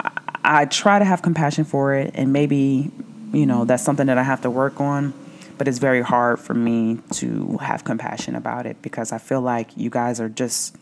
I, 0.00 0.38
I 0.44 0.64
try 0.66 0.98
to 0.98 1.04
have 1.04 1.20
compassion 1.20 1.64
for 1.64 1.94
it. 1.94 2.12
And 2.14 2.32
maybe, 2.32 2.90
you 3.32 3.44
know, 3.44 3.64
that's 3.64 3.82
something 3.82 4.06
that 4.06 4.18
I 4.18 4.22
have 4.22 4.42
to 4.42 4.50
work 4.50 4.80
on. 4.80 5.12
But 5.58 5.68
it's 5.68 5.78
very 5.78 6.02
hard 6.02 6.38
for 6.38 6.54
me 6.54 7.00
to 7.12 7.56
have 7.58 7.82
compassion 7.82 8.36
about 8.36 8.66
it 8.66 8.80
because 8.82 9.10
I 9.10 9.18
feel 9.18 9.40
like 9.40 9.76
you 9.76 9.90
guys 9.90 10.20
are 10.20 10.28
just 10.28 10.76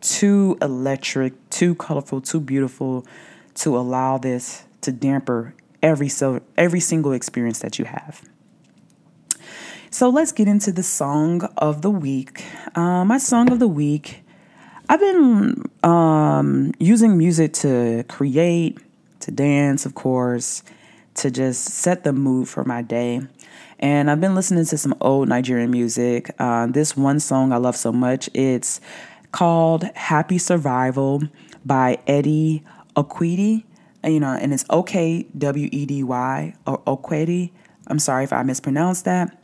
too 0.00 0.56
electric, 0.62 1.34
too 1.50 1.74
colorful, 1.74 2.20
too 2.20 2.40
beautiful 2.40 3.06
to 3.54 3.76
allow 3.76 4.18
this 4.18 4.64
to 4.82 4.92
damper 4.92 5.54
every 5.82 6.08
so 6.08 6.40
every 6.56 6.80
single 6.80 7.12
experience 7.12 7.60
that 7.60 7.78
you 7.78 7.84
have. 7.84 8.22
So 9.90 10.10
let's 10.10 10.32
get 10.32 10.48
into 10.48 10.70
the 10.70 10.82
song 10.82 11.42
of 11.56 11.82
the 11.82 11.90
week. 11.90 12.44
Uh, 12.74 13.04
my 13.04 13.18
song 13.18 13.50
of 13.50 13.58
the 13.58 13.68
week. 13.68 14.22
I've 14.90 15.00
been 15.00 15.64
um, 15.82 16.72
using 16.78 17.18
music 17.18 17.52
to 17.54 18.04
create, 18.08 18.78
to 19.20 19.30
dance, 19.30 19.84
of 19.84 19.94
course, 19.94 20.62
to 21.14 21.30
just 21.30 21.64
set 21.64 22.04
the 22.04 22.12
mood 22.12 22.48
for 22.48 22.64
my 22.64 22.82
day. 22.82 23.20
And 23.78 24.10
I've 24.10 24.20
been 24.20 24.34
listening 24.34 24.64
to 24.66 24.78
some 24.78 24.94
old 25.00 25.28
Nigerian 25.28 25.70
music. 25.70 26.30
Uh, 26.38 26.66
this 26.66 26.96
one 26.96 27.20
song 27.20 27.52
I 27.52 27.56
love 27.56 27.76
so 27.76 27.92
much. 27.92 28.28
It's 28.34 28.80
called 29.32 29.84
Happy 29.94 30.38
Survival 30.38 31.22
by 31.64 31.98
Eddie 32.06 32.64
Okwedy. 32.96 33.64
You 34.04 34.20
know, 34.20 34.32
and 34.32 34.54
it's 34.54 34.64
O 34.70 34.82
K 34.82 35.26
W 35.36 35.68
E 35.72 35.84
D 35.86 36.02
Y 36.02 36.54
or 36.66 36.78
Okwedy. 36.82 37.50
I'm 37.88 37.98
sorry 37.98 38.24
if 38.24 38.32
I 38.32 38.42
mispronounced 38.42 39.04
that. 39.04 39.36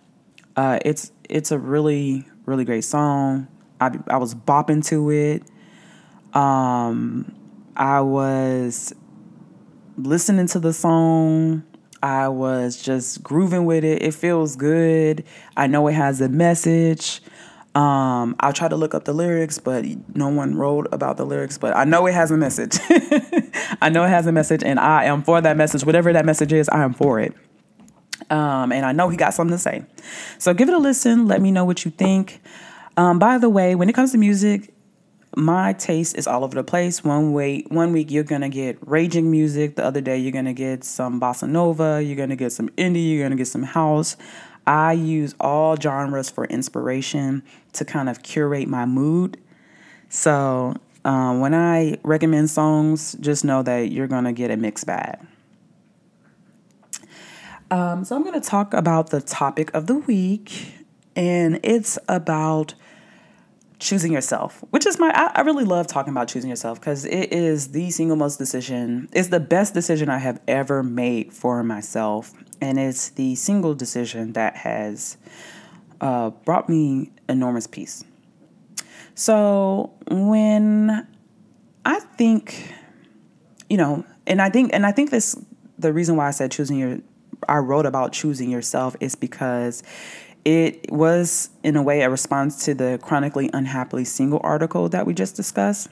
Uh, 0.56 0.78
it's 0.84 1.10
it's 1.28 1.50
a 1.50 1.58
really 1.58 2.24
really 2.46 2.64
great 2.64 2.84
song. 2.84 3.48
I 3.80 3.90
I 4.08 4.16
was 4.16 4.34
bopping 4.34 4.84
to 4.86 5.10
it. 5.10 5.42
Um, 6.34 7.34
I 7.76 8.00
was 8.00 8.94
listening 9.96 10.46
to 10.48 10.58
the 10.58 10.72
song. 10.72 11.64
I 12.02 12.28
was 12.28 12.82
just 12.82 13.22
grooving 13.22 13.64
with 13.64 13.82
it. 13.82 14.02
It 14.02 14.14
feels 14.14 14.56
good. 14.56 15.24
I 15.56 15.66
know 15.66 15.88
it 15.88 15.94
has 15.94 16.20
a 16.20 16.28
message. 16.28 17.22
Um, 17.74 18.36
I'll 18.38 18.52
try 18.52 18.68
to 18.68 18.76
look 18.76 18.94
up 18.94 19.04
the 19.04 19.12
lyrics, 19.12 19.58
but 19.58 19.84
no 20.14 20.28
one 20.28 20.54
wrote 20.54 20.86
about 20.92 21.16
the 21.16 21.26
lyrics. 21.26 21.58
But 21.58 21.76
I 21.76 21.84
know 21.84 22.06
it 22.06 22.14
has 22.14 22.30
a 22.30 22.36
message. 22.36 22.78
I 23.82 23.88
know 23.88 24.04
it 24.04 24.10
has 24.10 24.26
a 24.26 24.32
message, 24.32 24.62
and 24.62 24.78
I 24.78 25.04
am 25.04 25.22
for 25.22 25.40
that 25.40 25.56
message. 25.56 25.84
Whatever 25.84 26.12
that 26.12 26.24
message 26.24 26.52
is, 26.52 26.68
I 26.68 26.84
am 26.84 26.94
for 26.94 27.18
it. 27.18 27.34
Um, 28.30 28.70
and 28.72 28.86
I 28.86 28.92
know 28.92 29.08
he 29.08 29.16
got 29.16 29.34
something 29.34 29.56
to 29.56 29.58
say. 29.60 29.84
So 30.38 30.54
give 30.54 30.68
it 30.68 30.74
a 30.74 30.78
listen. 30.78 31.26
Let 31.26 31.42
me 31.42 31.50
know 31.50 31.64
what 31.64 31.84
you 31.84 31.90
think. 31.90 32.40
Um, 32.96 33.18
by 33.18 33.38
the 33.38 33.50
way, 33.50 33.74
when 33.74 33.88
it 33.88 33.92
comes 33.92 34.12
to 34.12 34.18
music, 34.18 34.72
my 35.36 35.72
taste 35.72 36.16
is 36.16 36.26
all 36.28 36.44
over 36.44 36.54
the 36.54 36.62
place. 36.62 37.02
One 37.02 37.32
way, 37.32 37.64
one 37.68 37.92
week 37.92 38.10
you're 38.10 38.22
gonna 38.22 38.48
get 38.48 38.78
raging 38.86 39.30
music. 39.30 39.74
The 39.74 39.84
other 39.84 40.00
day 40.00 40.16
you're 40.16 40.32
gonna 40.32 40.52
get 40.52 40.84
some 40.84 41.20
bossa 41.20 41.48
nova. 41.48 42.02
You're 42.02 42.16
gonna 42.16 42.36
get 42.36 42.52
some 42.52 42.68
indie. 42.70 43.10
You're 43.10 43.24
gonna 43.24 43.36
get 43.36 43.48
some 43.48 43.64
house. 43.64 44.16
I 44.66 44.92
use 44.92 45.34
all 45.40 45.76
genres 45.76 46.30
for 46.30 46.44
inspiration 46.46 47.42
to 47.74 47.84
kind 47.84 48.08
of 48.08 48.22
curate 48.22 48.68
my 48.68 48.86
mood. 48.86 49.38
So 50.08 50.74
um, 51.04 51.40
when 51.40 51.54
I 51.54 51.98
recommend 52.02 52.50
songs, 52.50 53.16
just 53.20 53.44
know 53.44 53.62
that 53.62 53.92
you're 53.92 54.06
gonna 54.06 54.32
get 54.32 54.50
a 54.50 54.56
mixed 54.56 54.86
bag. 54.86 55.18
Um, 57.70 58.04
so 58.04 58.16
I'm 58.16 58.24
gonna 58.24 58.40
talk 58.40 58.72
about 58.72 59.10
the 59.10 59.20
topic 59.20 59.72
of 59.74 59.86
the 59.86 59.96
week, 59.96 60.72
and 61.16 61.60
it's 61.62 61.98
about 62.08 62.74
choosing 63.78 64.12
yourself, 64.12 64.64
which 64.70 64.86
is 64.86 64.98
my, 64.98 65.10
I, 65.14 65.32
I 65.34 65.40
really 65.42 65.64
love 65.64 65.86
talking 65.86 66.12
about 66.12 66.28
choosing 66.28 66.48
yourself 66.48 66.80
because 66.80 67.04
it 67.04 67.32
is 67.32 67.68
the 67.72 67.90
single 67.90 68.16
most 68.16 68.38
decision, 68.38 69.08
it's 69.12 69.28
the 69.28 69.40
best 69.40 69.74
decision 69.74 70.08
I 70.08 70.18
have 70.18 70.40
ever 70.48 70.82
made 70.82 71.32
for 71.32 71.62
myself. 71.62 72.32
And 72.60 72.78
it's 72.78 73.10
the 73.10 73.34
single 73.34 73.74
decision 73.74 74.32
that 74.32 74.56
has 74.56 75.16
uh, 76.00 76.30
brought 76.30 76.68
me 76.68 77.12
enormous 77.28 77.66
peace. 77.66 78.04
So 79.14 79.92
when 80.08 81.06
I 81.84 82.00
think, 82.00 82.74
you 83.68 83.76
know, 83.76 84.04
and 84.26 84.40
I 84.42 84.50
think, 84.50 84.70
and 84.72 84.84
I 84.86 84.92
think 84.92 85.10
this, 85.10 85.38
the 85.78 85.92
reason 85.92 86.16
why 86.16 86.28
I 86.28 86.30
said 86.30 86.50
choosing 86.50 86.78
your, 86.78 86.98
I 87.48 87.58
wrote 87.58 87.86
about 87.86 88.12
choosing 88.12 88.50
yourself 88.50 88.96
is 89.00 89.14
because 89.14 89.82
it 90.44 90.90
was, 90.90 91.50
in 91.62 91.76
a 91.76 91.82
way, 91.82 92.02
a 92.02 92.10
response 92.10 92.64
to 92.66 92.74
the 92.74 92.98
chronically 93.02 93.50
unhappily 93.52 94.04
single 94.04 94.40
article 94.42 94.88
that 94.90 95.06
we 95.06 95.14
just 95.14 95.36
discussed. 95.36 95.88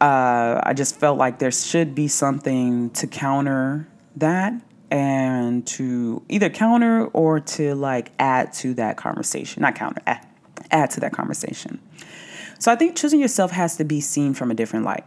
Uh, 0.00 0.60
I 0.62 0.72
just 0.74 0.98
felt 0.98 1.18
like 1.18 1.38
there 1.38 1.52
should 1.52 1.94
be 1.94 2.08
something 2.08 2.90
to 2.90 3.06
counter 3.06 3.86
that 4.16 4.54
and 4.94 5.66
to 5.66 6.22
either 6.28 6.48
counter 6.48 7.06
or 7.06 7.40
to 7.40 7.74
like 7.74 8.12
add 8.20 8.52
to 8.52 8.74
that 8.74 8.96
conversation. 8.96 9.60
Not 9.60 9.74
counter, 9.74 10.00
add, 10.06 10.24
add 10.70 10.90
to 10.90 11.00
that 11.00 11.12
conversation. 11.12 11.80
So 12.60 12.70
I 12.70 12.76
think 12.76 12.94
choosing 12.96 13.18
yourself 13.18 13.50
has 13.50 13.76
to 13.78 13.84
be 13.84 14.00
seen 14.00 14.34
from 14.34 14.52
a 14.52 14.54
different 14.54 14.84
light, 14.84 15.04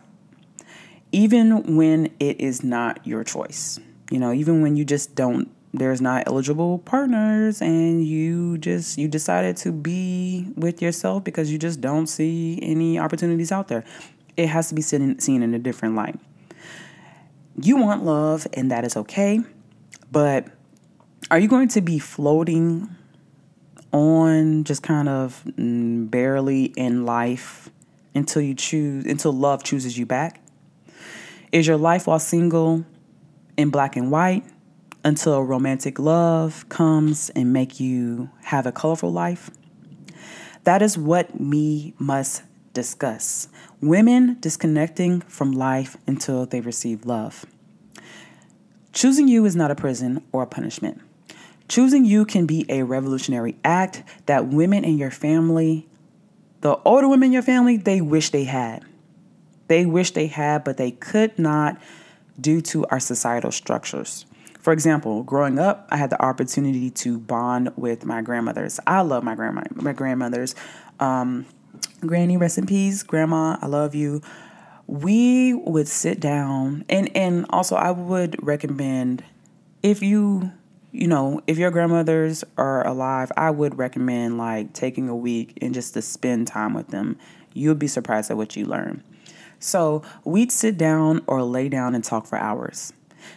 even 1.13 1.77
when 1.77 2.07
it 2.19 2.41
is 2.41 2.65
not 2.65 2.99
your 3.07 3.23
choice. 3.23 3.79
You 4.12 4.19
know, 4.19 4.33
even 4.33 4.62
when 4.62 4.75
you 4.75 4.83
just 4.83 5.15
don't 5.15 5.49
there's 5.73 6.01
not 6.01 6.27
eligible 6.27 6.79
partners 6.79 7.62
and 7.62 8.05
you 8.05 8.57
just 8.57 8.97
you 8.97 9.07
decided 9.07 9.55
to 9.57 9.71
be 9.71 10.47
with 10.55 10.81
yourself 10.81 11.23
because 11.23 11.51
you 11.51 11.57
just 11.57 11.81
don't 11.81 12.07
see 12.07 12.57
any 12.62 12.97
opportunities 12.97 13.51
out 13.51 13.67
there 13.67 13.83
it 14.38 14.47
has 14.47 14.69
to 14.69 14.75
be 14.75 14.81
seen, 14.81 15.19
seen 15.19 15.43
in 15.43 15.53
a 15.53 15.59
different 15.59 15.93
light 15.93 16.17
you 17.62 17.75
want 17.75 18.03
love 18.03 18.47
and 18.53 18.71
that 18.71 18.85
is 18.85 18.95
okay 18.95 19.41
but 20.11 20.47
are 21.29 21.39
you 21.39 21.47
going 21.47 21.67
to 21.69 21.81
be 21.81 21.99
floating 21.99 22.89
on 23.91 24.63
just 24.63 24.83
kind 24.83 25.09
of 25.09 25.43
mm, 25.45 26.09
barely 26.09 26.65
in 26.65 27.05
life 27.05 27.69
until 28.13 28.41
you 28.41 28.53
choose 28.53 29.05
until 29.05 29.31
love 29.31 29.63
chooses 29.63 29.97
you 29.97 30.05
back 30.05 30.41
is 31.51 31.67
your 31.67 31.77
life 31.77 32.07
while 32.07 32.19
single 32.19 32.85
in 33.55 33.69
black 33.69 33.95
and 33.95 34.11
white 34.11 34.43
until 35.03 35.41
romantic 35.41 35.99
love 35.99 36.67
comes 36.69 37.29
and 37.29 37.53
make 37.53 37.79
you 37.79 38.29
have 38.43 38.65
a 38.65 38.71
colorful 38.71 39.11
life. 39.11 39.49
That 40.65 40.81
is 40.81 40.97
what 40.97 41.39
we 41.39 41.93
must 41.97 42.43
discuss. 42.73 43.47
Women 43.81 44.37
disconnecting 44.41 45.21
from 45.21 45.53
life 45.53 45.95
until 46.05 46.45
they 46.45 46.59
receive 46.59 47.05
love. 47.05 47.45
Choosing 48.97 49.27
you 49.27 49.45
is 49.45 49.55
not 49.55 49.69
a 49.69 49.75
prison 49.75 50.23
or 50.31 50.41
a 50.41 50.47
punishment. 50.47 50.99
Choosing 51.67 52.03
you 52.03 52.25
can 52.25 52.47
be 52.47 52.65
a 52.67 52.81
revolutionary 52.81 53.55
act 53.63 54.01
that 54.25 54.47
women 54.47 54.83
in 54.83 54.97
your 54.97 55.12
family, 55.12 55.88
the 56.62 56.77
older 56.77 57.07
women 57.07 57.27
in 57.27 57.31
your 57.31 57.43
family, 57.43 57.77
they 57.77 58.01
wish 58.01 58.31
they 58.31 58.45
had. 58.45 58.83
They 59.67 59.86
wish 59.86 60.13
they 60.13 60.25
had, 60.25 60.63
but 60.63 60.77
they 60.77 60.89
could 60.89 61.38
not 61.38 61.79
due 62.41 62.60
to 62.62 62.88
our 62.88 62.99
societal 62.99 63.51
structures. 63.51 64.25
For 64.62 64.73
example, 64.73 65.21
growing 65.21 65.60
up, 65.60 65.88
I 65.91 65.97
had 65.97 66.10
the 66.10 66.19
opportunity 66.19 66.89
to 66.89 67.19
bond 67.19 67.73
with 67.75 68.03
my 68.03 68.23
grandmothers. 68.23 68.79
I 68.88 69.01
love 69.01 69.23
my 69.23 69.36
grandma, 69.36 69.62
my 69.75 69.93
grandmothers. 69.93 70.55
Um, 70.99 71.45
Granny, 72.01 72.38
rest 72.38 72.57
in 72.57 72.65
peace, 72.65 73.03
Grandma. 73.03 73.57
I 73.62 73.67
love 73.67 73.93
you. 73.93 74.23
We 74.88 75.54
would 75.54 75.88
sit 75.88 76.19
down, 76.19 76.86
and 76.89 77.15
and 77.15 77.45
also 77.50 77.76
I 77.76 77.91
would 77.91 78.41
recommend 78.45 79.23
if 79.84 80.02
you 80.02 80.52
you 80.91 81.08
know 81.08 81.41
if 81.45 81.58
your 81.58 81.71
grandmothers 81.71 82.43
are 82.58 82.86
alive, 82.88 83.32
I 83.36 83.52
would 83.52 83.78
recommend 83.78 84.38
like 84.38 84.73
taking 84.73 85.10
a 85.10 85.15
week 85.15 85.58
and 85.62 85.73
just 85.73 85.93
to 85.95 86.02
spend 86.02 86.47
time 86.47 86.73
with 86.73 86.88
them. 86.88 87.17
You'll 87.54 87.76
be 87.76 87.88
surprised 87.88 88.32
at 88.32 88.38
what 88.38 88.56
you 88.56 88.65
learn. 88.65 89.04
So 89.60 90.04
we'd 90.23 90.52
sit 90.52 90.78
down 90.78 91.23
or 91.28 91.41
lay 91.41 91.67
down 91.67 91.95
and 91.95 92.04
talk 92.04 92.28
for 92.28 92.38
hours 92.38 92.93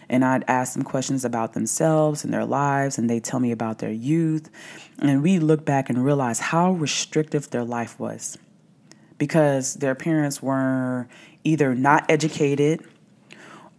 and 0.09 0.25
I'd 0.25 0.45
ask 0.49 0.75
them 0.75 0.83
questions 0.83 1.25
about 1.25 1.53
themselves 1.53 2.25
and 2.25 2.33
their 2.33 2.45
lives, 2.45 2.99
and 2.99 3.09
they 3.09 3.21
tell 3.21 3.41
me 3.41 3.53
about 3.53 3.79
their 3.79 3.93
youth. 3.93 4.51
And 4.99 5.23
we 5.23 5.39
look 5.39 5.65
back 5.65 5.89
and 5.89 6.05
realize 6.05 6.39
how 6.39 6.73
restrictive 6.73 7.51
their 7.51 7.65
life 7.65 7.99
was 7.99 8.39
because 9.19 9.75
their 9.75 9.95
parents 9.95 10.43
were 10.43 11.09
either 11.45 11.75
not 11.75 12.05
educated 12.09 12.85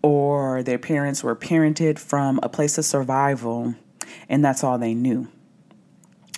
or 0.02 0.64
their 0.64 0.80
parents 0.80 1.24
were 1.24 1.36
parented 1.36 2.00
from 2.00 2.40
a 2.42 2.50
place 2.50 2.78
of 2.78 2.86
survival, 2.86 3.76
and 4.28 4.44
that's 4.44 4.64
all 4.64 4.78
they 4.78 4.94
knew. 4.94 5.28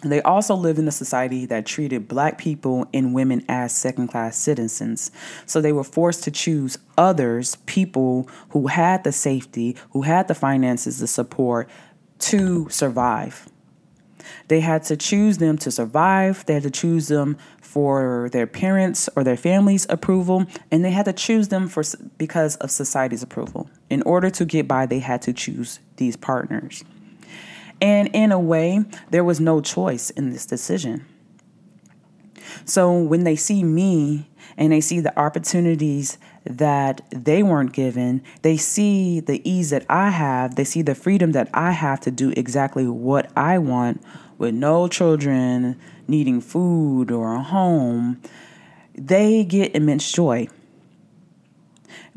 They 0.03 0.21
also 0.21 0.53
lived 0.53 0.79
in 0.79 0.87
a 0.87 0.91
society 0.91 1.45
that 1.45 1.65
treated 1.65 2.09
black 2.09 2.37
people 2.37 2.87
and 2.93 3.13
women 3.13 3.45
as 3.47 3.73
second 3.73 4.09
class 4.09 4.35
citizens. 4.35 5.11
So 5.45 5.61
they 5.61 5.71
were 5.71 5.85
forced 5.85 6.25
to 6.25 6.31
choose 6.31 6.77
others, 6.97 7.55
people 7.65 8.27
who 8.49 8.67
had 8.67 9.05
the 9.05 9.13
safety, 9.13 9.77
who 9.91 10.01
had 10.01 10.27
the 10.27 10.35
finances, 10.35 10.99
the 10.99 11.07
support 11.07 11.69
to 12.19 12.67
survive. 12.69 13.47
They 14.47 14.59
had 14.59 14.83
to 14.83 14.97
choose 14.97 15.37
them 15.37 15.57
to 15.59 15.71
survive. 15.71 16.45
They 16.45 16.53
had 16.53 16.63
to 16.63 16.71
choose 16.71 17.07
them 17.07 17.37
for 17.61 18.29
their 18.31 18.45
parents 18.45 19.09
or 19.15 19.23
their 19.23 19.37
family's 19.37 19.87
approval, 19.89 20.45
and 20.69 20.85
they 20.85 20.91
had 20.91 21.05
to 21.05 21.13
choose 21.13 21.47
them 21.47 21.67
for 21.67 21.83
because 22.17 22.55
of 22.57 22.69
society's 22.69 23.23
approval. 23.23 23.69
In 23.89 24.01
order 24.03 24.29
to 24.29 24.45
get 24.45 24.67
by, 24.67 24.85
they 24.85 24.99
had 24.99 25.21
to 25.23 25.33
choose 25.33 25.79
these 25.97 26.15
partners. 26.15 26.83
And 27.81 28.09
in 28.13 28.31
a 28.31 28.39
way, 28.39 28.85
there 29.09 29.23
was 29.23 29.39
no 29.39 29.59
choice 29.59 30.09
in 30.11 30.29
this 30.29 30.45
decision. 30.45 31.05
So 32.65 32.97
when 32.97 33.23
they 33.23 33.35
see 33.35 33.63
me 33.63 34.29
and 34.57 34.71
they 34.71 34.81
see 34.81 34.99
the 34.99 35.17
opportunities 35.19 36.17
that 36.45 37.01
they 37.09 37.43
weren't 37.43 37.73
given, 37.73 38.21
they 38.41 38.57
see 38.57 39.19
the 39.19 39.47
ease 39.49 39.69
that 39.69 39.85
I 39.89 40.09
have, 40.09 40.55
they 40.55 40.63
see 40.63 40.81
the 40.81 40.95
freedom 40.95 41.31
that 41.31 41.49
I 41.53 41.71
have 41.71 41.99
to 42.01 42.11
do 42.11 42.31
exactly 42.35 42.87
what 42.87 43.31
I 43.35 43.57
want 43.59 44.03
with 44.37 44.53
no 44.53 44.87
children 44.87 45.79
needing 46.07 46.41
food 46.41 47.11
or 47.11 47.33
a 47.33 47.41
home, 47.41 48.21
they 48.95 49.43
get 49.43 49.75
immense 49.75 50.11
joy. 50.11 50.47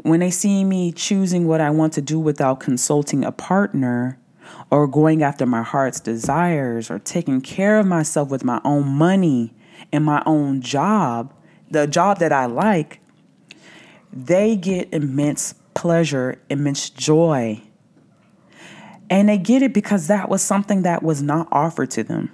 When 0.03 0.21
they 0.21 0.31
see 0.31 0.65
me 0.65 0.93
choosing 0.93 1.47
what 1.47 1.61
I 1.61 1.71
want 1.71 1.93
to 1.95 2.01
do 2.01 2.19
without 2.19 2.61
consulting 2.61 3.25
a 3.25 3.33
partner, 3.33 4.19
or 4.71 4.87
going 4.87 5.23
after 5.23 5.47
my 5.47 5.63
heart's 5.63 6.01
desires, 6.01 6.91
or 6.91 6.99
taking 6.99 7.41
care 7.41 7.79
of 7.79 7.87
myself 7.87 8.29
with 8.29 8.45
my 8.45 8.61
own 8.65 8.87
money 8.87 9.55
and 9.93 10.05
my 10.05 10.23
own 10.27 10.61
job, 10.61 11.33
the 11.71 11.87
job 11.87 12.19
that 12.19 12.33
I 12.33 12.47
like, 12.47 13.01
they 14.13 14.57
get 14.57 14.93
immense 14.93 15.55
pleasure, 15.75 16.41
immense 16.49 16.91
joy. 16.91 17.63
And 19.09 19.29
they 19.29 19.39
get 19.39 19.63
it 19.63 19.73
because 19.73 20.09
that 20.09 20.29
was 20.29 20.43
something 20.43 20.83
that 20.83 21.03
was 21.03 21.23
not 21.23 21.49
offered 21.53 21.91
to 21.93 22.03
them. 22.03 22.33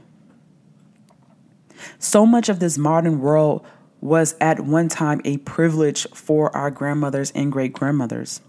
So 1.99 2.25
much 2.25 2.49
of 2.49 2.61
this 2.61 2.79
modern 2.79 3.21
world 3.21 3.67
was 4.01 4.35
at 4.41 4.61
one 4.61 4.89
time 4.89 5.21
a 5.25 5.37
privilege 5.39 6.07
for 6.15 6.55
our 6.57 6.71
grandmothers 6.71 7.31
and 7.33 7.53
great 7.53 7.73
grandmothers. 7.73 8.41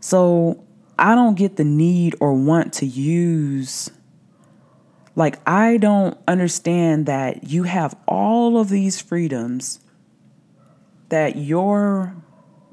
So 0.00 0.64
I 0.98 1.14
don't 1.14 1.34
get 1.34 1.56
the 1.56 1.64
need 1.64 2.14
or 2.20 2.34
want 2.34 2.72
to 2.74 2.86
use, 2.86 3.90
like, 5.16 5.38
I 5.48 5.76
don't 5.78 6.18
understand 6.28 7.06
that 7.06 7.44
you 7.44 7.64
have 7.64 7.96
all 8.06 8.58
of 8.58 8.68
these 8.68 9.00
freedoms 9.00 9.80
that 11.14 11.36
your, 11.36 12.12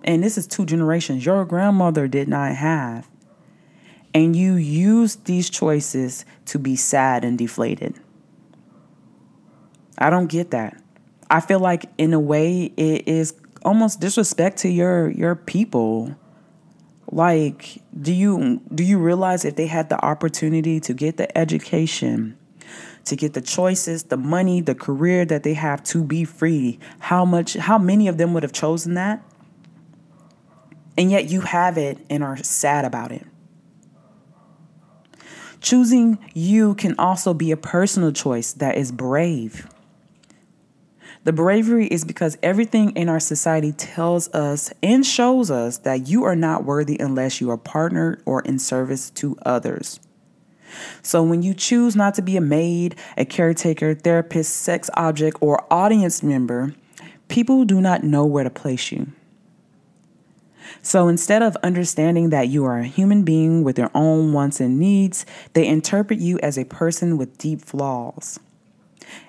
and 0.04 0.24
this 0.24 0.36
is 0.36 0.48
two 0.48 0.66
generations, 0.66 1.24
your 1.24 1.46
grandmother 1.46 2.08
did 2.08 2.28
not 2.28 2.56
have. 2.56 3.08
And 4.16 4.36
you 4.36 4.56
use 4.56 5.18
these 5.18 5.48
choices 5.48 6.26
to 6.46 6.58
be 6.58 6.76
sad 6.76 7.24
and 7.24 7.38
deflated. 7.38 8.00
I 10.00 10.10
don't 10.10 10.26
get 10.26 10.50
that. 10.52 10.82
I 11.30 11.40
feel 11.40 11.60
like 11.60 11.86
in 12.00 12.14
a 12.14 12.20
way 12.20 12.74
it 12.76 13.08
is 13.08 13.36
almost 13.64 14.00
disrespect 14.00 14.58
to 14.60 14.70
your 14.70 15.12
your 15.12 15.36
people. 15.36 16.16
Like, 17.12 17.80
do 18.02 18.12
you 18.12 18.60
do 18.74 18.84
you 18.84 18.98
realize 18.98 19.46
if 19.46 19.56
they 19.56 19.68
had 19.68 19.90
the 19.90 20.04
opportunity 20.04 20.80
to 20.80 20.96
get 20.96 21.18
the 21.18 21.38
education, 21.38 22.38
to 23.06 23.16
get 23.16 23.34
the 23.34 23.42
choices, 23.42 24.04
the 24.04 24.18
money, 24.18 24.62
the 24.62 24.76
career 24.76 25.26
that 25.26 25.44
they 25.44 25.54
have 25.54 25.84
to 25.86 26.04
be 26.04 26.24
free, 26.24 26.80
how 27.00 27.26
much 27.26 27.56
how 27.56 27.78
many 27.78 28.08
of 28.08 28.18
them 28.18 28.34
would 28.34 28.44
have 28.44 28.54
chosen 28.54 28.94
that? 28.96 29.24
And 30.98 31.10
yet 31.10 31.30
you 31.30 31.42
have 31.42 31.78
it 31.78 31.98
and 32.10 32.24
are 32.24 32.38
sad 32.38 32.86
about 32.86 33.12
it. 33.12 33.26
Choosing 35.62 36.18
you 36.34 36.74
can 36.76 36.96
also 36.98 37.34
be 37.34 37.52
a 37.52 37.58
personal 37.58 38.12
choice 38.12 38.54
that 38.54 38.78
is 38.78 38.92
brave. 38.92 39.68
The 41.24 41.32
bravery 41.32 41.86
is 41.88 42.04
because 42.04 42.36
everything 42.42 42.96
in 42.96 43.08
our 43.08 43.20
society 43.20 43.72
tells 43.72 44.28
us 44.34 44.74
and 44.82 45.06
shows 45.06 45.52
us 45.52 45.78
that 45.80 46.08
you 46.08 46.24
are 46.24 46.36
not 46.36 46.64
worthy 46.64 46.98
unless 47.00 47.40
you 47.40 47.52
are 47.52 47.58
partnered 47.58 48.24
or 48.26 48.42
in 48.42 48.58
service 48.58 49.12
to 49.12 49.38
others. 49.46 50.00
So 51.02 51.24
when 51.24 51.42
you 51.44 51.54
choose 51.54 51.96
not 51.96 52.14
to 52.16 52.22
be 52.22 52.38
a 52.38 52.42
maid, 52.42 52.96
a 53.18 53.26
caretaker, 53.26 53.94
therapist, 53.94 54.56
sex 54.58 54.90
object, 54.96 55.38
or 55.42 55.66
audience 55.72 56.24
member, 56.24 56.74
people 57.28 57.66
do 57.66 57.82
not 57.82 58.04
know 58.04 58.26
where 58.26 58.44
to 58.44 58.50
place 58.50 58.92
you. 58.92 59.08
So 60.82 61.08
instead 61.08 61.44
of 61.44 61.56
understanding 61.58 62.30
that 62.30 62.48
you 62.48 62.66
are 62.66 62.80
a 62.80 62.86
human 62.86 63.24
being 63.24 63.64
with 63.64 63.78
your 63.78 63.92
own 63.94 64.34
wants 64.34 64.60
and 64.60 64.80
needs, 64.80 65.26
they 65.54 65.68
interpret 65.68 66.20
you 66.20 66.40
as 66.40 66.58
a 66.58 66.66
person 66.66 67.18
with 67.18 67.38
deep 67.38 67.62
flaws. 67.62 68.40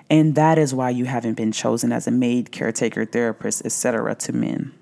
And 0.09 0.35
that 0.35 0.57
is 0.57 0.73
why 0.73 0.89
you 0.89 1.05
haven't 1.05 1.35
been 1.35 1.51
chosen 1.51 1.91
as 1.91 2.07
a 2.07 2.11
maid, 2.11 2.51
caretaker, 2.51 3.05
therapist, 3.05 3.65
etc. 3.65 4.15
to 4.15 4.33
men. 4.33 4.73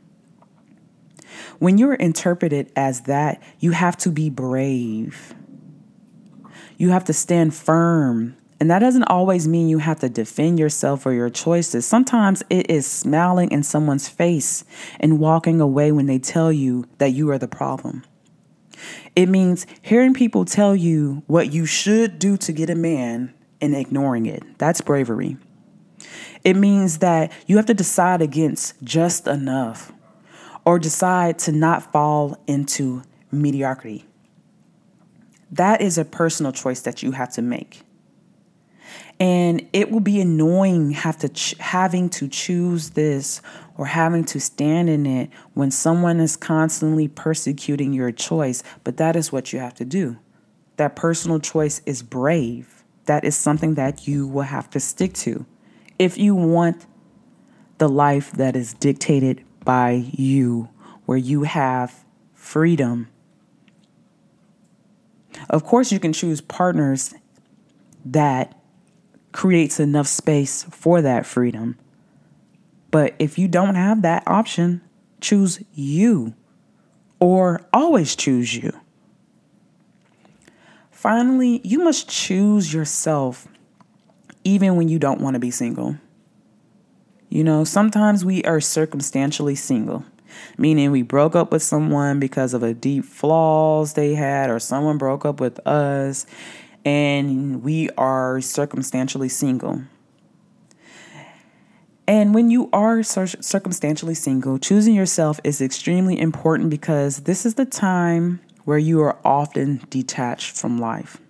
When 1.59 1.77
you're 1.77 1.93
interpreted 1.93 2.71
as 2.75 3.01
that, 3.01 3.41
you 3.59 3.71
have 3.71 3.97
to 3.97 4.09
be 4.09 4.29
brave. 4.29 5.33
You 6.81 6.89
have 6.89 7.03
to 7.03 7.13
stand 7.13 7.53
firm. 7.53 8.35
And 8.59 8.71
that 8.71 8.79
doesn't 8.79 9.03
always 9.03 9.47
mean 9.47 9.69
you 9.69 9.77
have 9.77 9.99
to 9.99 10.09
defend 10.09 10.57
yourself 10.57 11.05
or 11.05 11.13
your 11.13 11.29
choices. 11.29 11.85
Sometimes 11.85 12.41
it 12.49 12.71
is 12.71 12.87
smiling 12.87 13.51
in 13.51 13.61
someone's 13.61 14.09
face 14.09 14.65
and 14.99 15.19
walking 15.19 15.61
away 15.61 15.91
when 15.91 16.07
they 16.07 16.17
tell 16.17 16.51
you 16.51 16.85
that 16.97 17.11
you 17.11 17.29
are 17.29 17.37
the 17.37 17.47
problem. 17.47 18.03
It 19.15 19.29
means 19.29 19.67
hearing 19.83 20.15
people 20.15 20.43
tell 20.43 20.75
you 20.75 21.21
what 21.27 21.53
you 21.53 21.67
should 21.67 22.17
do 22.17 22.35
to 22.37 22.51
get 22.51 22.71
a 22.71 22.75
man 22.75 23.31
and 23.61 23.75
ignoring 23.75 24.25
it. 24.25 24.41
That's 24.57 24.81
bravery. 24.81 25.37
It 26.43 26.55
means 26.55 26.97
that 26.97 27.31
you 27.45 27.57
have 27.57 27.67
to 27.67 27.75
decide 27.75 28.23
against 28.23 28.73
just 28.83 29.27
enough 29.27 29.91
or 30.65 30.79
decide 30.79 31.37
to 31.39 31.51
not 31.51 31.91
fall 31.91 32.43
into 32.47 33.03
mediocrity. 33.31 34.07
That 35.51 35.81
is 35.81 35.97
a 35.97 36.05
personal 36.05 36.51
choice 36.51 36.81
that 36.81 37.03
you 37.03 37.11
have 37.11 37.31
to 37.33 37.41
make. 37.41 37.81
And 39.19 39.67
it 39.73 39.91
will 39.91 39.99
be 39.99 40.19
annoying 40.19 40.91
have 40.91 41.17
to 41.19 41.29
ch- 41.29 41.55
having 41.59 42.09
to 42.11 42.27
choose 42.27 42.91
this 42.91 43.41
or 43.77 43.85
having 43.85 44.23
to 44.25 44.39
stand 44.39 44.89
in 44.89 45.05
it 45.05 45.29
when 45.53 45.69
someone 45.69 46.19
is 46.19 46.35
constantly 46.35 47.07
persecuting 47.07 47.93
your 47.93 48.11
choice, 48.11 48.63
but 48.83 48.97
that 48.97 49.15
is 49.15 49.31
what 49.31 49.53
you 49.53 49.59
have 49.59 49.75
to 49.75 49.85
do. 49.85 50.17
That 50.77 50.95
personal 50.95 51.39
choice 51.39 51.81
is 51.85 52.01
brave 52.01 52.81
that 53.05 53.23
is 53.25 53.35
something 53.35 53.75
that 53.75 54.07
you 54.07 54.27
will 54.27 54.43
have 54.43 54.69
to 54.69 54.79
stick 54.79 55.13
to 55.13 55.45
if 55.99 56.17
you 56.17 56.35
want 56.35 56.85
the 57.77 57.89
life 57.89 58.31
that 58.33 58.55
is 58.55 58.73
dictated 58.73 59.43
by 59.65 59.91
you, 60.11 60.69
where 61.05 61.17
you 61.17 61.43
have 61.43 62.05
freedom. 62.33 63.07
Of 65.49 65.63
course, 65.63 65.91
you 65.91 65.99
can 65.99 66.13
choose 66.13 66.41
partners 66.41 67.13
that 68.05 68.57
creates 69.31 69.79
enough 69.79 70.07
space 70.07 70.63
for 70.63 71.01
that 71.01 71.25
freedom. 71.25 71.77
But 72.89 73.15
if 73.19 73.39
you 73.39 73.47
don't 73.47 73.75
have 73.75 74.01
that 74.01 74.23
option, 74.27 74.81
choose 75.21 75.63
you 75.73 76.33
or 77.19 77.61
always 77.71 78.15
choose 78.15 78.55
you. 78.55 78.73
Finally, 80.91 81.61
you 81.63 81.79
must 81.79 82.09
choose 82.09 82.73
yourself 82.73 83.47
even 84.43 84.75
when 84.75 84.89
you 84.89 84.99
don't 84.99 85.21
want 85.21 85.35
to 85.35 85.39
be 85.39 85.51
single. 85.51 85.95
You 87.29 87.43
know, 87.43 87.63
sometimes 87.63 88.25
we 88.25 88.43
are 88.43 88.59
circumstantially 88.59 89.55
single, 89.55 90.03
meaning 90.57 90.91
we 90.91 91.01
broke 91.01 91.35
up 91.35 91.51
with 91.51 91.63
someone 91.63 92.19
because 92.19 92.53
of 92.53 92.63
a 92.63 92.73
deep 92.73 93.05
flaws 93.05 93.93
they 93.93 94.15
had, 94.15 94.49
or 94.49 94.59
someone 94.59 94.97
broke 94.97 95.25
up 95.25 95.39
with 95.39 95.65
us, 95.67 96.25
and 96.85 97.63
we 97.63 97.89
are 97.91 98.41
circumstantially 98.41 99.29
single. 99.29 99.83
And 102.07 102.33
when 102.33 102.49
you 102.49 102.69
are 102.73 103.03
circumstantially 103.03 104.15
single, 104.15 104.57
choosing 104.57 104.93
yourself 104.93 105.39
is 105.43 105.61
extremely 105.61 106.19
important 106.19 106.69
because 106.69 107.21
this 107.21 107.45
is 107.45 107.55
the 107.55 107.65
time 107.65 108.41
where 108.65 108.77
you 108.77 109.01
are 109.01 109.17
often 109.23 109.81
detached 109.89 110.55
from 110.57 110.77
life. 110.77 111.21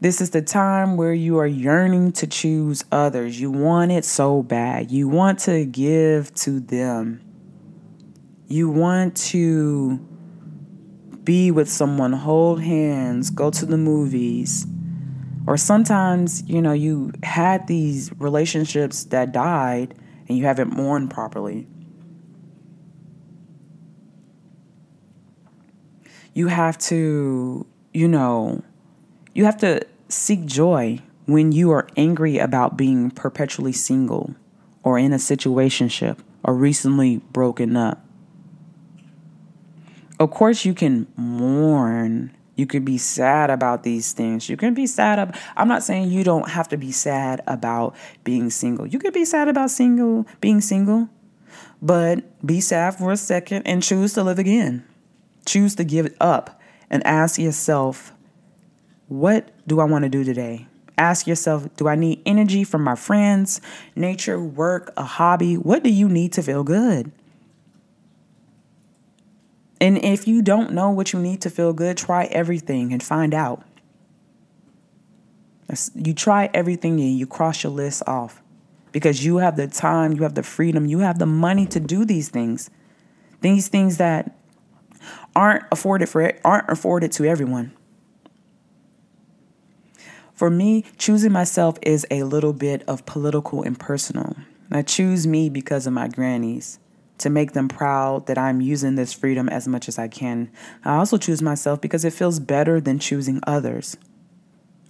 This 0.00 0.20
is 0.20 0.30
the 0.30 0.42
time 0.42 0.96
where 0.96 1.14
you 1.14 1.38
are 1.38 1.46
yearning 1.46 2.12
to 2.12 2.26
choose 2.26 2.84
others. 2.90 3.40
You 3.40 3.50
want 3.50 3.92
it 3.92 4.04
so 4.04 4.42
bad. 4.42 4.90
You 4.90 5.08
want 5.08 5.38
to 5.40 5.64
give 5.64 6.34
to 6.34 6.58
them. 6.58 7.20
You 8.52 8.68
want 8.68 9.16
to 9.28 9.98
be 11.24 11.50
with 11.50 11.70
someone, 11.70 12.12
hold 12.12 12.60
hands, 12.60 13.30
go 13.30 13.50
to 13.50 13.64
the 13.64 13.78
movies. 13.78 14.66
Or 15.46 15.56
sometimes, 15.56 16.42
you 16.46 16.60
know, 16.60 16.72
you 16.72 17.12
had 17.22 17.66
these 17.66 18.12
relationships 18.18 19.04
that 19.04 19.32
died 19.32 19.94
and 20.28 20.36
you 20.36 20.44
haven't 20.44 20.72
mourned 20.72 21.10
properly. 21.10 21.66
you 26.34 26.48
have 26.48 26.78
to, 26.78 27.66
you 27.92 28.08
know, 28.08 28.62
you 29.34 29.44
have 29.44 29.58
to 29.58 29.82
seek 30.08 30.44
joy 30.46 30.98
when 31.26 31.52
you 31.52 31.70
are 31.70 31.88
angry 31.96 32.38
about 32.38 32.76
being 32.76 33.10
perpetually 33.10 33.72
single 33.72 34.34
or 34.82 34.98
in 34.98 35.12
a 35.12 35.16
situationship 35.16 36.18
or 36.42 36.54
recently 36.54 37.18
broken 37.32 37.76
up. 37.76 38.04
Of 40.22 40.30
course, 40.30 40.64
you 40.64 40.72
can 40.72 41.08
mourn 41.16 42.30
You 42.54 42.66
could 42.66 42.84
be 42.84 42.96
sad 42.96 43.50
about 43.50 43.82
these 43.82 44.12
things. 44.12 44.48
You 44.48 44.56
can 44.56 44.72
be 44.72 44.86
sad. 44.86 45.18
Ab- 45.18 45.36
I'm 45.56 45.66
not 45.66 45.82
saying 45.82 46.10
you 46.10 46.22
don't 46.22 46.48
have 46.50 46.68
to 46.68 46.76
be 46.76 46.92
sad 46.92 47.42
about 47.48 47.96
being 48.22 48.50
single. 48.50 48.86
You 48.86 49.00
could 49.00 49.14
be 49.14 49.24
sad 49.24 49.48
about 49.48 49.72
single 49.72 50.26
being 50.40 50.60
single, 50.60 51.08
but 51.80 52.22
be 52.46 52.60
sad 52.60 52.94
for 52.94 53.10
a 53.10 53.16
second 53.16 53.62
and 53.66 53.82
choose 53.82 54.12
to 54.12 54.22
live 54.22 54.38
again. 54.38 54.84
Choose 55.44 55.74
to 55.74 55.82
give 55.82 56.06
it 56.06 56.16
up 56.20 56.60
and 56.88 57.04
ask 57.04 57.36
yourself, 57.36 58.12
what 59.08 59.50
do 59.66 59.80
I 59.80 59.84
want 59.84 60.04
to 60.04 60.08
do 60.08 60.22
today? 60.22 60.68
Ask 60.98 61.26
yourself, 61.26 61.66
do 61.76 61.88
I 61.88 61.96
need 61.96 62.22
energy 62.26 62.62
from 62.62 62.84
my 62.84 62.94
friends, 62.94 63.60
nature, 63.96 64.38
work, 64.38 64.92
a 64.96 65.02
hobby? 65.02 65.54
What 65.56 65.82
do 65.82 65.90
you 65.90 66.08
need 66.08 66.32
to 66.34 66.42
feel 66.44 66.62
good? 66.62 67.10
And 69.82 69.98
if 69.98 70.28
you 70.28 70.42
don't 70.42 70.74
know 70.74 70.90
what 70.90 71.12
you 71.12 71.18
need 71.18 71.40
to 71.40 71.50
feel 71.50 71.72
good, 71.72 71.96
try 71.96 72.26
everything 72.26 72.92
and 72.92 73.02
find 73.02 73.34
out. 73.34 73.64
You 75.96 76.14
try 76.14 76.48
everything 76.54 77.00
and 77.00 77.18
you 77.18 77.26
cross 77.26 77.64
your 77.64 77.72
list 77.72 78.04
off 78.06 78.40
because 78.92 79.24
you 79.24 79.38
have 79.38 79.56
the 79.56 79.66
time, 79.66 80.12
you 80.12 80.22
have 80.22 80.36
the 80.36 80.44
freedom, 80.44 80.86
you 80.86 81.00
have 81.00 81.18
the 81.18 81.26
money 81.26 81.66
to 81.66 81.80
do 81.80 82.04
these 82.04 82.28
things. 82.28 82.70
These 83.40 83.66
things 83.66 83.96
that 83.96 84.38
aren't 85.34 85.64
afforded 85.72 86.08
for 86.08 86.32
aren't 86.44 86.70
afforded 86.70 87.10
to 87.12 87.24
everyone. 87.24 87.72
For 90.32 90.48
me, 90.48 90.84
choosing 90.96 91.32
myself 91.32 91.76
is 91.82 92.06
a 92.08 92.22
little 92.22 92.52
bit 92.52 92.84
of 92.86 93.04
political 93.04 93.64
and 93.64 93.76
personal. 93.76 94.36
I 94.70 94.82
choose 94.82 95.26
me 95.26 95.48
because 95.48 95.88
of 95.88 95.92
my 95.92 96.06
grannies 96.06 96.78
to 97.22 97.30
make 97.30 97.52
them 97.52 97.68
proud 97.68 98.26
that 98.26 98.38
I'm 98.38 98.60
using 98.60 98.94
this 98.94 99.12
freedom 99.12 99.48
as 99.48 99.66
much 99.66 99.88
as 99.88 99.98
I 99.98 100.08
can. 100.08 100.50
I 100.84 100.96
also 100.96 101.16
choose 101.16 101.40
myself 101.40 101.80
because 101.80 102.04
it 102.04 102.12
feels 102.12 102.40
better 102.40 102.80
than 102.80 102.98
choosing 102.98 103.40
others. 103.46 103.96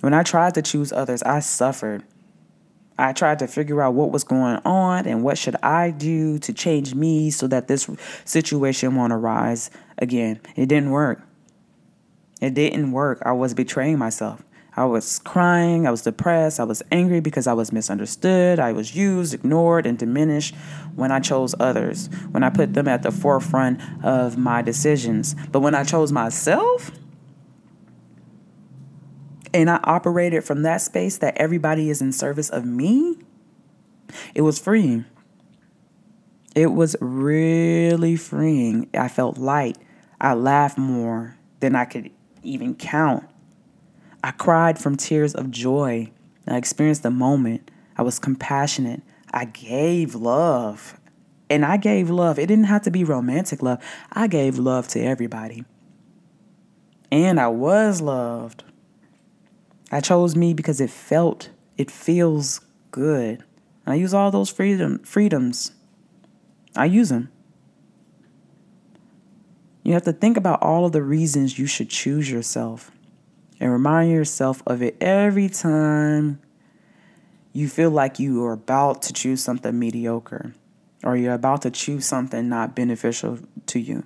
When 0.01 0.15
I 0.15 0.23
tried 0.23 0.55
to 0.55 0.63
choose 0.63 0.93
others, 0.93 1.23
I 1.23 1.41
suffered. 1.41 2.03
I 2.99 3.13
tried 3.13 3.39
to 3.39 3.47
figure 3.47 3.81
out 3.83 3.95
what 3.95 4.11
was 4.11 4.25
going 4.25 4.57
on 4.65 5.07
and 5.07 5.23
what 5.23 5.39
should 5.39 5.57
I 5.63 5.91
do 5.91 6.39
to 6.41 6.53
change 6.53 6.95
me 6.95 7.31
so 7.31 7.47
that 7.49 7.69
this 7.69 7.89
situation 8.25 8.97
won't 8.97 9.13
arise 9.13 9.71
again. 9.99 10.41
It 10.57 10.67
didn't 10.67 10.91
work. 10.91 11.23
It 12.41 12.55
didn't 12.55 12.93
work. 12.93 13.23
I 13.25 13.33
was 13.33 13.55
betraying 13.55 13.99
myself. 13.99 14.43
I 14.75 14.87
was 14.87 15.19
crying, 15.19 15.87
I 15.87 15.91
was 15.91 16.01
depressed, 16.03 16.59
I 16.59 16.65
was 16.65 16.83
angry 16.91 17.21
because 17.21 17.47
I 17.47 17.53
was 17.53 17.73
misunderstood, 17.73 18.59
I 18.59 18.73
was 18.73 18.97
used, 18.97 19.35
ignored, 19.35 19.85
and 19.85 19.99
diminished 19.99 20.55
when 20.95 21.13
I 21.13 21.21
chose 21.21 21.55
others, 21.61 22.09
when 22.31 22.43
I 22.43 22.49
put 22.49 22.73
them 22.73 22.89
at 22.89 23.03
the 23.03 23.11
forefront 23.11 23.81
of 24.03 24.39
my 24.39 24.63
decisions. 24.63 25.37
But 25.51 25.61
when 25.61 25.75
I 25.75 25.85
chose 25.85 26.11
myself, 26.11 26.91
and 29.55 29.69
I 29.69 29.81
operated 29.85 30.45
from 30.45 30.63
that 30.63 30.81
space 30.81 31.19
that 31.19 31.37
everybody 31.37 31.91
is 31.91 32.01
in 32.01 32.13
service 32.13 32.49
of 32.49 32.65
me, 32.65 33.19
it 34.35 34.41
was 34.41 34.59
freeing. 34.59 35.05
It 36.55 36.69
was 36.69 36.97
really 37.01 38.17
freeing. 38.17 38.89
I 38.95 39.09
felt 39.09 39.37
light. 39.37 39.77
I 40.21 40.35
laughed 40.35 40.79
more 40.79 41.37
than 41.61 41.75
I 41.75 41.85
could 41.85 42.11
even 42.43 42.75
count. 42.75 43.25
I 44.25 44.31
cried 44.31 44.79
from 44.79 44.97
tears 44.97 45.35
of 45.35 45.51
joy. 45.51 46.11
I 46.47 46.57
experienced 46.57 47.03
the 47.03 47.11
moment. 47.11 47.71
I 47.97 48.03
was 48.03 48.19
compassionate. 48.19 49.03
I 49.33 49.47
gave 49.47 50.15
love. 50.15 50.99
And 51.51 51.65
I 51.65 51.77
gave 51.77 52.09
love. 52.09 52.39
It 52.39 52.47
didn't 52.47 52.65
have 52.65 52.83
to 52.83 52.91
be 52.91 53.05
romantic 53.05 53.63
love. 53.63 53.83
I 54.13 54.27
gave 54.27 54.59
love 54.59 54.89
to 54.89 55.01
everybody. 55.01 55.65
And 57.11 57.39
I 57.39 57.49
was 57.49 58.01
loved. 58.01 58.65
I 59.91 60.01
chose 60.01 60.35
me 60.35 60.55
because 60.55 60.81
it 60.81 60.89
felt, 60.89 61.51
it 61.77 61.91
feels 61.91 62.61
good. 62.91 63.45
I 63.87 63.97
use 63.97 64.15
all 64.15 64.31
those 64.31 64.49
freedom 64.49 65.01
freedoms. 65.01 65.73
I 66.75 66.87
use 66.87 67.11
them. 67.11 67.31
You 69.83 69.93
have 69.93 70.05
to 70.05 70.13
think 70.13 70.37
about 70.37 70.63
all 70.63 70.87
of 70.87 70.93
the 70.93 71.03
reasons 71.03 71.59
you 71.59 71.67
should 71.67 71.91
choose 71.91 72.31
yourself 72.31 72.91
and 73.63 73.71
remind 73.71 74.11
yourself 74.11 74.61
of 74.67 74.83
it 74.83 74.97
every 75.01 75.49
time 75.49 76.41
you 77.53 77.69
feel 77.69 77.91
like 77.91 78.19
you 78.19 78.45
are 78.45 78.55
about 78.55 79.03
to 79.03 79.13
choose 79.13 79.41
something 79.41 79.79
mediocre 79.79 80.53
or 81.05 81.17
you're 81.17 81.33
about 81.33 81.63
to 81.63 81.71
choose 81.71 82.05
something 82.05 82.49
not 82.49 82.75
beneficial 82.75 83.39
to 83.67 83.79
you 83.79 84.05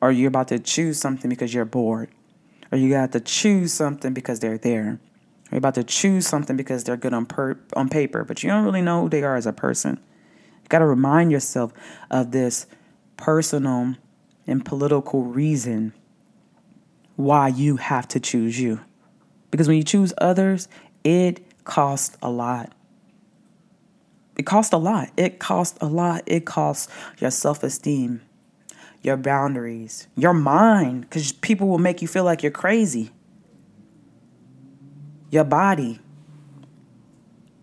or 0.00 0.12
you're 0.12 0.28
about 0.28 0.46
to 0.46 0.60
choose 0.60 0.96
something 1.00 1.28
because 1.28 1.52
you're 1.52 1.64
bored 1.64 2.08
or 2.70 2.78
you 2.78 2.88
got 2.88 3.10
to 3.10 3.18
choose 3.18 3.72
something 3.72 4.14
because 4.14 4.38
they're 4.38 4.58
there 4.58 5.00
or 5.50 5.50
you're 5.50 5.58
about 5.58 5.74
to 5.74 5.82
choose 5.82 6.24
something 6.24 6.56
because 6.56 6.84
they're 6.84 6.96
good 6.96 7.12
on 7.12 7.26
per- 7.26 7.58
on 7.74 7.88
paper 7.88 8.22
but 8.22 8.44
you 8.44 8.48
don't 8.48 8.64
really 8.64 8.80
know 8.80 9.02
who 9.02 9.08
they 9.08 9.24
are 9.24 9.34
as 9.34 9.44
a 9.44 9.52
person. 9.52 9.98
You 10.62 10.68
got 10.68 10.78
to 10.78 10.86
remind 10.86 11.32
yourself 11.32 11.72
of 12.12 12.30
this 12.30 12.66
personal 13.16 13.96
and 14.46 14.64
political 14.64 15.24
reason 15.24 15.94
why 17.16 17.48
you 17.48 17.76
have 17.76 18.08
to 18.08 18.20
choose 18.20 18.58
you. 18.60 18.80
Because 19.50 19.68
when 19.68 19.76
you 19.76 19.84
choose 19.84 20.12
others, 20.18 20.68
it 21.04 21.44
costs 21.64 22.16
a 22.22 22.30
lot. 22.30 22.72
It 24.36 24.44
costs 24.44 24.72
a 24.72 24.78
lot. 24.78 25.10
It 25.16 25.38
costs 25.38 25.78
a 25.80 25.86
lot. 25.86 26.22
It 26.26 26.44
costs 26.44 26.92
your 27.18 27.30
self 27.30 27.62
esteem, 27.62 28.20
your 29.02 29.16
boundaries, 29.16 30.08
your 30.16 30.32
mind, 30.32 31.02
because 31.02 31.30
people 31.32 31.68
will 31.68 31.78
make 31.78 32.02
you 32.02 32.08
feel 32.08 32.24
like 32.24 32.42
you're 32.42 32.50
crazy. 32.50 33.12
Your 35.30 35.44
body, 35.44 36.00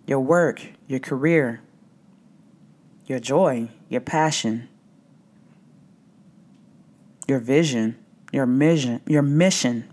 your 0.07 0.19
work, 0.19 0.61
your 0.87 0.99
career, 0.99 1.61
your 3.05 3.19
joy, 3.19 3.69
your 3.89 4.01
passion, 4.01 4.69
your 7.27 7.39
vision 7.39 7.97
your 8.31 8.45
mission, 8.45 9.01
your 9.07 9.21
mission. 9.21 9.89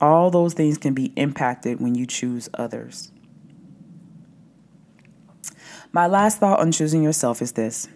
All 0.00 0.30
those 0.30 0.54
things 0.54 0.76
can 0.76 0.94
be 0.94 1.12
impacted 1.16 1.80
when 1.80 1.94
you 1.94 2.06
choose 2.06 2.48
others. 2.54 3.10
My 5.92 6.06
last 6.06 6.38
thought 6.38 6.60
on 6.60 6.72
choosing 6.72 7.02
yourself 7.02 7.40
is 7.40 7.52
this 7.52 7.88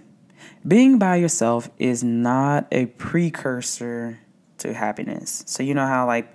being 0.67 0.99
by 0.99 1.17
yourself 1.17 1.71
is 1.79 2.05
not 2.05 2.67
a 2.71 2.87
precursor 2.87 4.19
to 4.59 4.75
happiness. 4.75 5.43
So, 5.47 5.63
you 5.63 5.75
know 5.75 5.87
how, 5.87 6.07
like, 6.07 6.35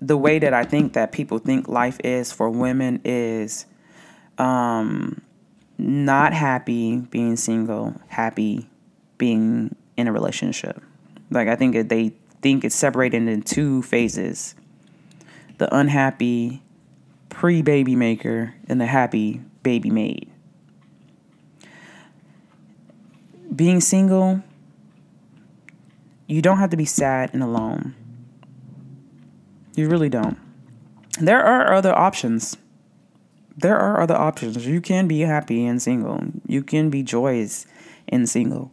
the 0.00 0.16
way 0.16 0.38
that 0.38 0.52
I 0.52 0.64
think 0.64 0.92
that 0.94 1.12
people 1.12 1.38
think 1.38 1.68
life 1.68 1.98
is 2.04 2.32
for 2.32 2.50
women 2.50 3.00
is 3.04 3.66
um, 4.38 5.22
not 5.78 6.32
happy 6.32 6.96
being 6.96 7.36
single, 7.36 7.94
happy 8.08 8.68
being 9.16 9.74
in 9.96 10.08
a 10.08 10.12
relationship. 10.12 10.82
Like 11.32 11.48
I 11.48 11.56
think 11.56 11.88
they 11.88 12.12
think 12.40 12.64
it's 12.64 12.74
separated 12.74 13.26
in 13.26 13.42
two 13.42 13.82
phases: 13.82 14.54
the 15.58 15.74
unhappy 15.74 16.62
pre-baby 17.28 17.96
maker 17.96 18.54
and 18.68 18.80
the 18.80 18.86
happy 18.86 19.40
baby 19.62 19.90
made. 19.90 20.30
Being 23.54 23.80
single, 23.80 24.42
you 26.26 26.42
don't 26.42 26.58
have 26.58 26.70
to 26.70 26.76
be 26.76 26.84
sad 26.84 27.30
and 27.32 27.42
alone. 27.42 27.94
You 29.74 29.88
really 29.88 30.08
don't. 30.08 30.38
There 31.20 31.42
are 31.42 31.72
other 31.72 31.96
options. 31.96 32.56
There 33.56 33.78
are 33.78 34.00
other 34.00 34.16
options. 34.16 34.66
You 34.66 34.80
can 34.80 35.06
be 35.06 35.20
happy 35.20 35.66
and 35.66 35.80
single. 35.80 36.20
You 36.46 36.62
can 36.62 36.90
be 36.90 37.02
joyous 37.02 37.66
and 38.08 38.28
single. 38.28 38.72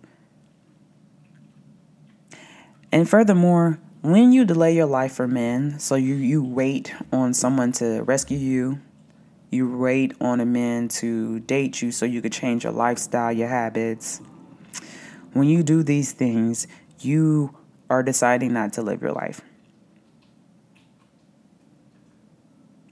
And 2.91 3.07
furthermore, 3.07 3.79
when 4.01 4.31
you 4.31 4.45
delay 4.45 4.75
your 4.75 4.85
life 4.85 5.13
for 5.13 5.27
men, 5.27 5.79
so 5.79 5.95
you, 5.95 6.15
you 6.15 6.43
wait 6.43 6.93
on 7.11 7.33
someone 7.33 7.71
to 7.73 8.01
rescue 8.03 8.37
you, 8.37 8.79
you 9.51 9.77
wait 9.77 10.13
on 10.21 10.39
a 10.39 10.45
man 10.45 10.87
to 10.87 11.39
date 11.41 11.81
you 11.81 11.91
so 11.91 12.05
you 12.05 12.21
could 12.21 12.31
change 12.31 12.63
your 12.63 12.73
lifestyle, 12.73 13.31
your 13.31 13.47
habits. 13.47 14.21
When 15.33 15.47
you 15.47 15.63
do 15.63 15.83
these 15.83 16.11
things, 16.11 16.67
you 16.99 17.55
are 17.89 18.03
deciding 18.03 18.53
not 18.53 18.73
to 18.73 18.81
live 18.81 19.01
your 19.01 19.11
life. 19.11 19.41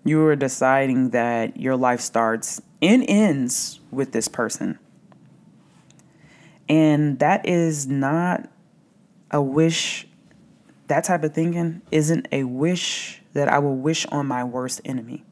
You 0.03 0.25
are 0.25 0.35
deciding 0.35 1.11
that 1.11 1.57
your 1.57 1.75
life 1.75 2.01
starts 2.01 2.61
and 2.81 3.03
ends 3.07 3.79
with 3.91 4.11
this 4.11 4.27
person. 4.27 4.79
And 6.69 7.19
that 7.19 7.47
is 7.47 7.87
not 7.87 8.49
a 9.31 9.41
wish, 9.41 10.07
that 10.87 11.03
type 11.03 11.23
of 11.23 11.33
thinking 11.33 11.81
isn't 11.91 12.27
a 12.31 12.43
wish 12.43 13.21
that 13.33 13.47
I 13.47 13.59
will 13.59 13.75
wish 13.75 14.05
on 14.07 14.25
my 14.25 14.43
worst 14.43 14.81
enemy. 14.85 15.23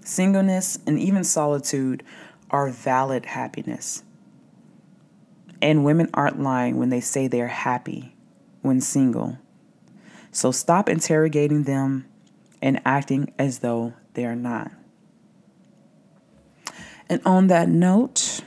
Singleness 0.00 0.78
and 0.86 0.98
even 0.98 1.24
solitude 1.24 2.02
are 2.50 2.68
valid 2.68 3.26
happiness. 3.26 4.02
And 5.62 5.84
women 5.84 6.10
aren't 6.12 6.40
lying 6.40 6.76
when 6.76 6.90
they 6.90 7.00
say 7.00 7.26
they're 7.26 7.48
happy 7.48 8.14
when 8.60 8.80
single. 8.80 9.38
So 10.30 10.50
stop 10.50 10.88
interrogating 10.88 11.62
them 11.62 12.06
and 12.60 12.82
acting 12.84 13.32
as 13.38 13.60
though 13.60 13.94
they 14.14 14.26
are 14.26 14.36
not. 14.36 14.72
And 17.08 17.20
on 17.24 17.46
that 17.48 17.68
note, 17.68 18.42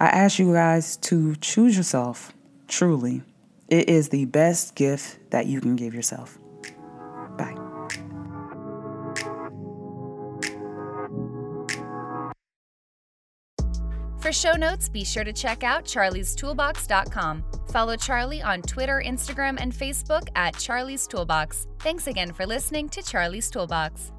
I 0.00 0.06
ask 0.06 0.38
you 0.38 0.52
guys 0.54 0.96
to 0.96 1.36
choose 1.36 1.76
yourself 1.76 2.32
truly. 2.68 3.22
It 3.68 3.90
is 3.90 4.08
the 4.08 4.24
best 4.24 4.74
gift 4.74 5.18
that 5.30 5.46
you 5.46 5.60
can 5.60 5.76
give 5.76 5.94
yourself. 5.94 6.38
Bye. 7.36 7.54
For 14.20 14.32
show 14.32 14.54
notes, 14.54 14.88
be 14.88 15.04
sure 15.04 15.24
to 15.24 15.32
check 15.32 15.62
out 15.64 15.84
charliestoolbox.com. 15.84 17.44
Follow 17.70 17.96
Charlie 17.96 18.42
on 18.42 18.62
Twitter, 18.62 19.02
Instagram, 19.04 19.58
and 19.60 19.72
Facebook 19.72 20.28
at 20.34 20.56
Charlie's 20.58 21.06
Toolbox. 21.06 21.66
Thanks 21.78 22.06
again 22.06 22.32
for 22.32 22.46
listening 22.46 22.88
to 22.90 23.02
Charlie's 23.02 23.50
Toolbox. 23.50 24.12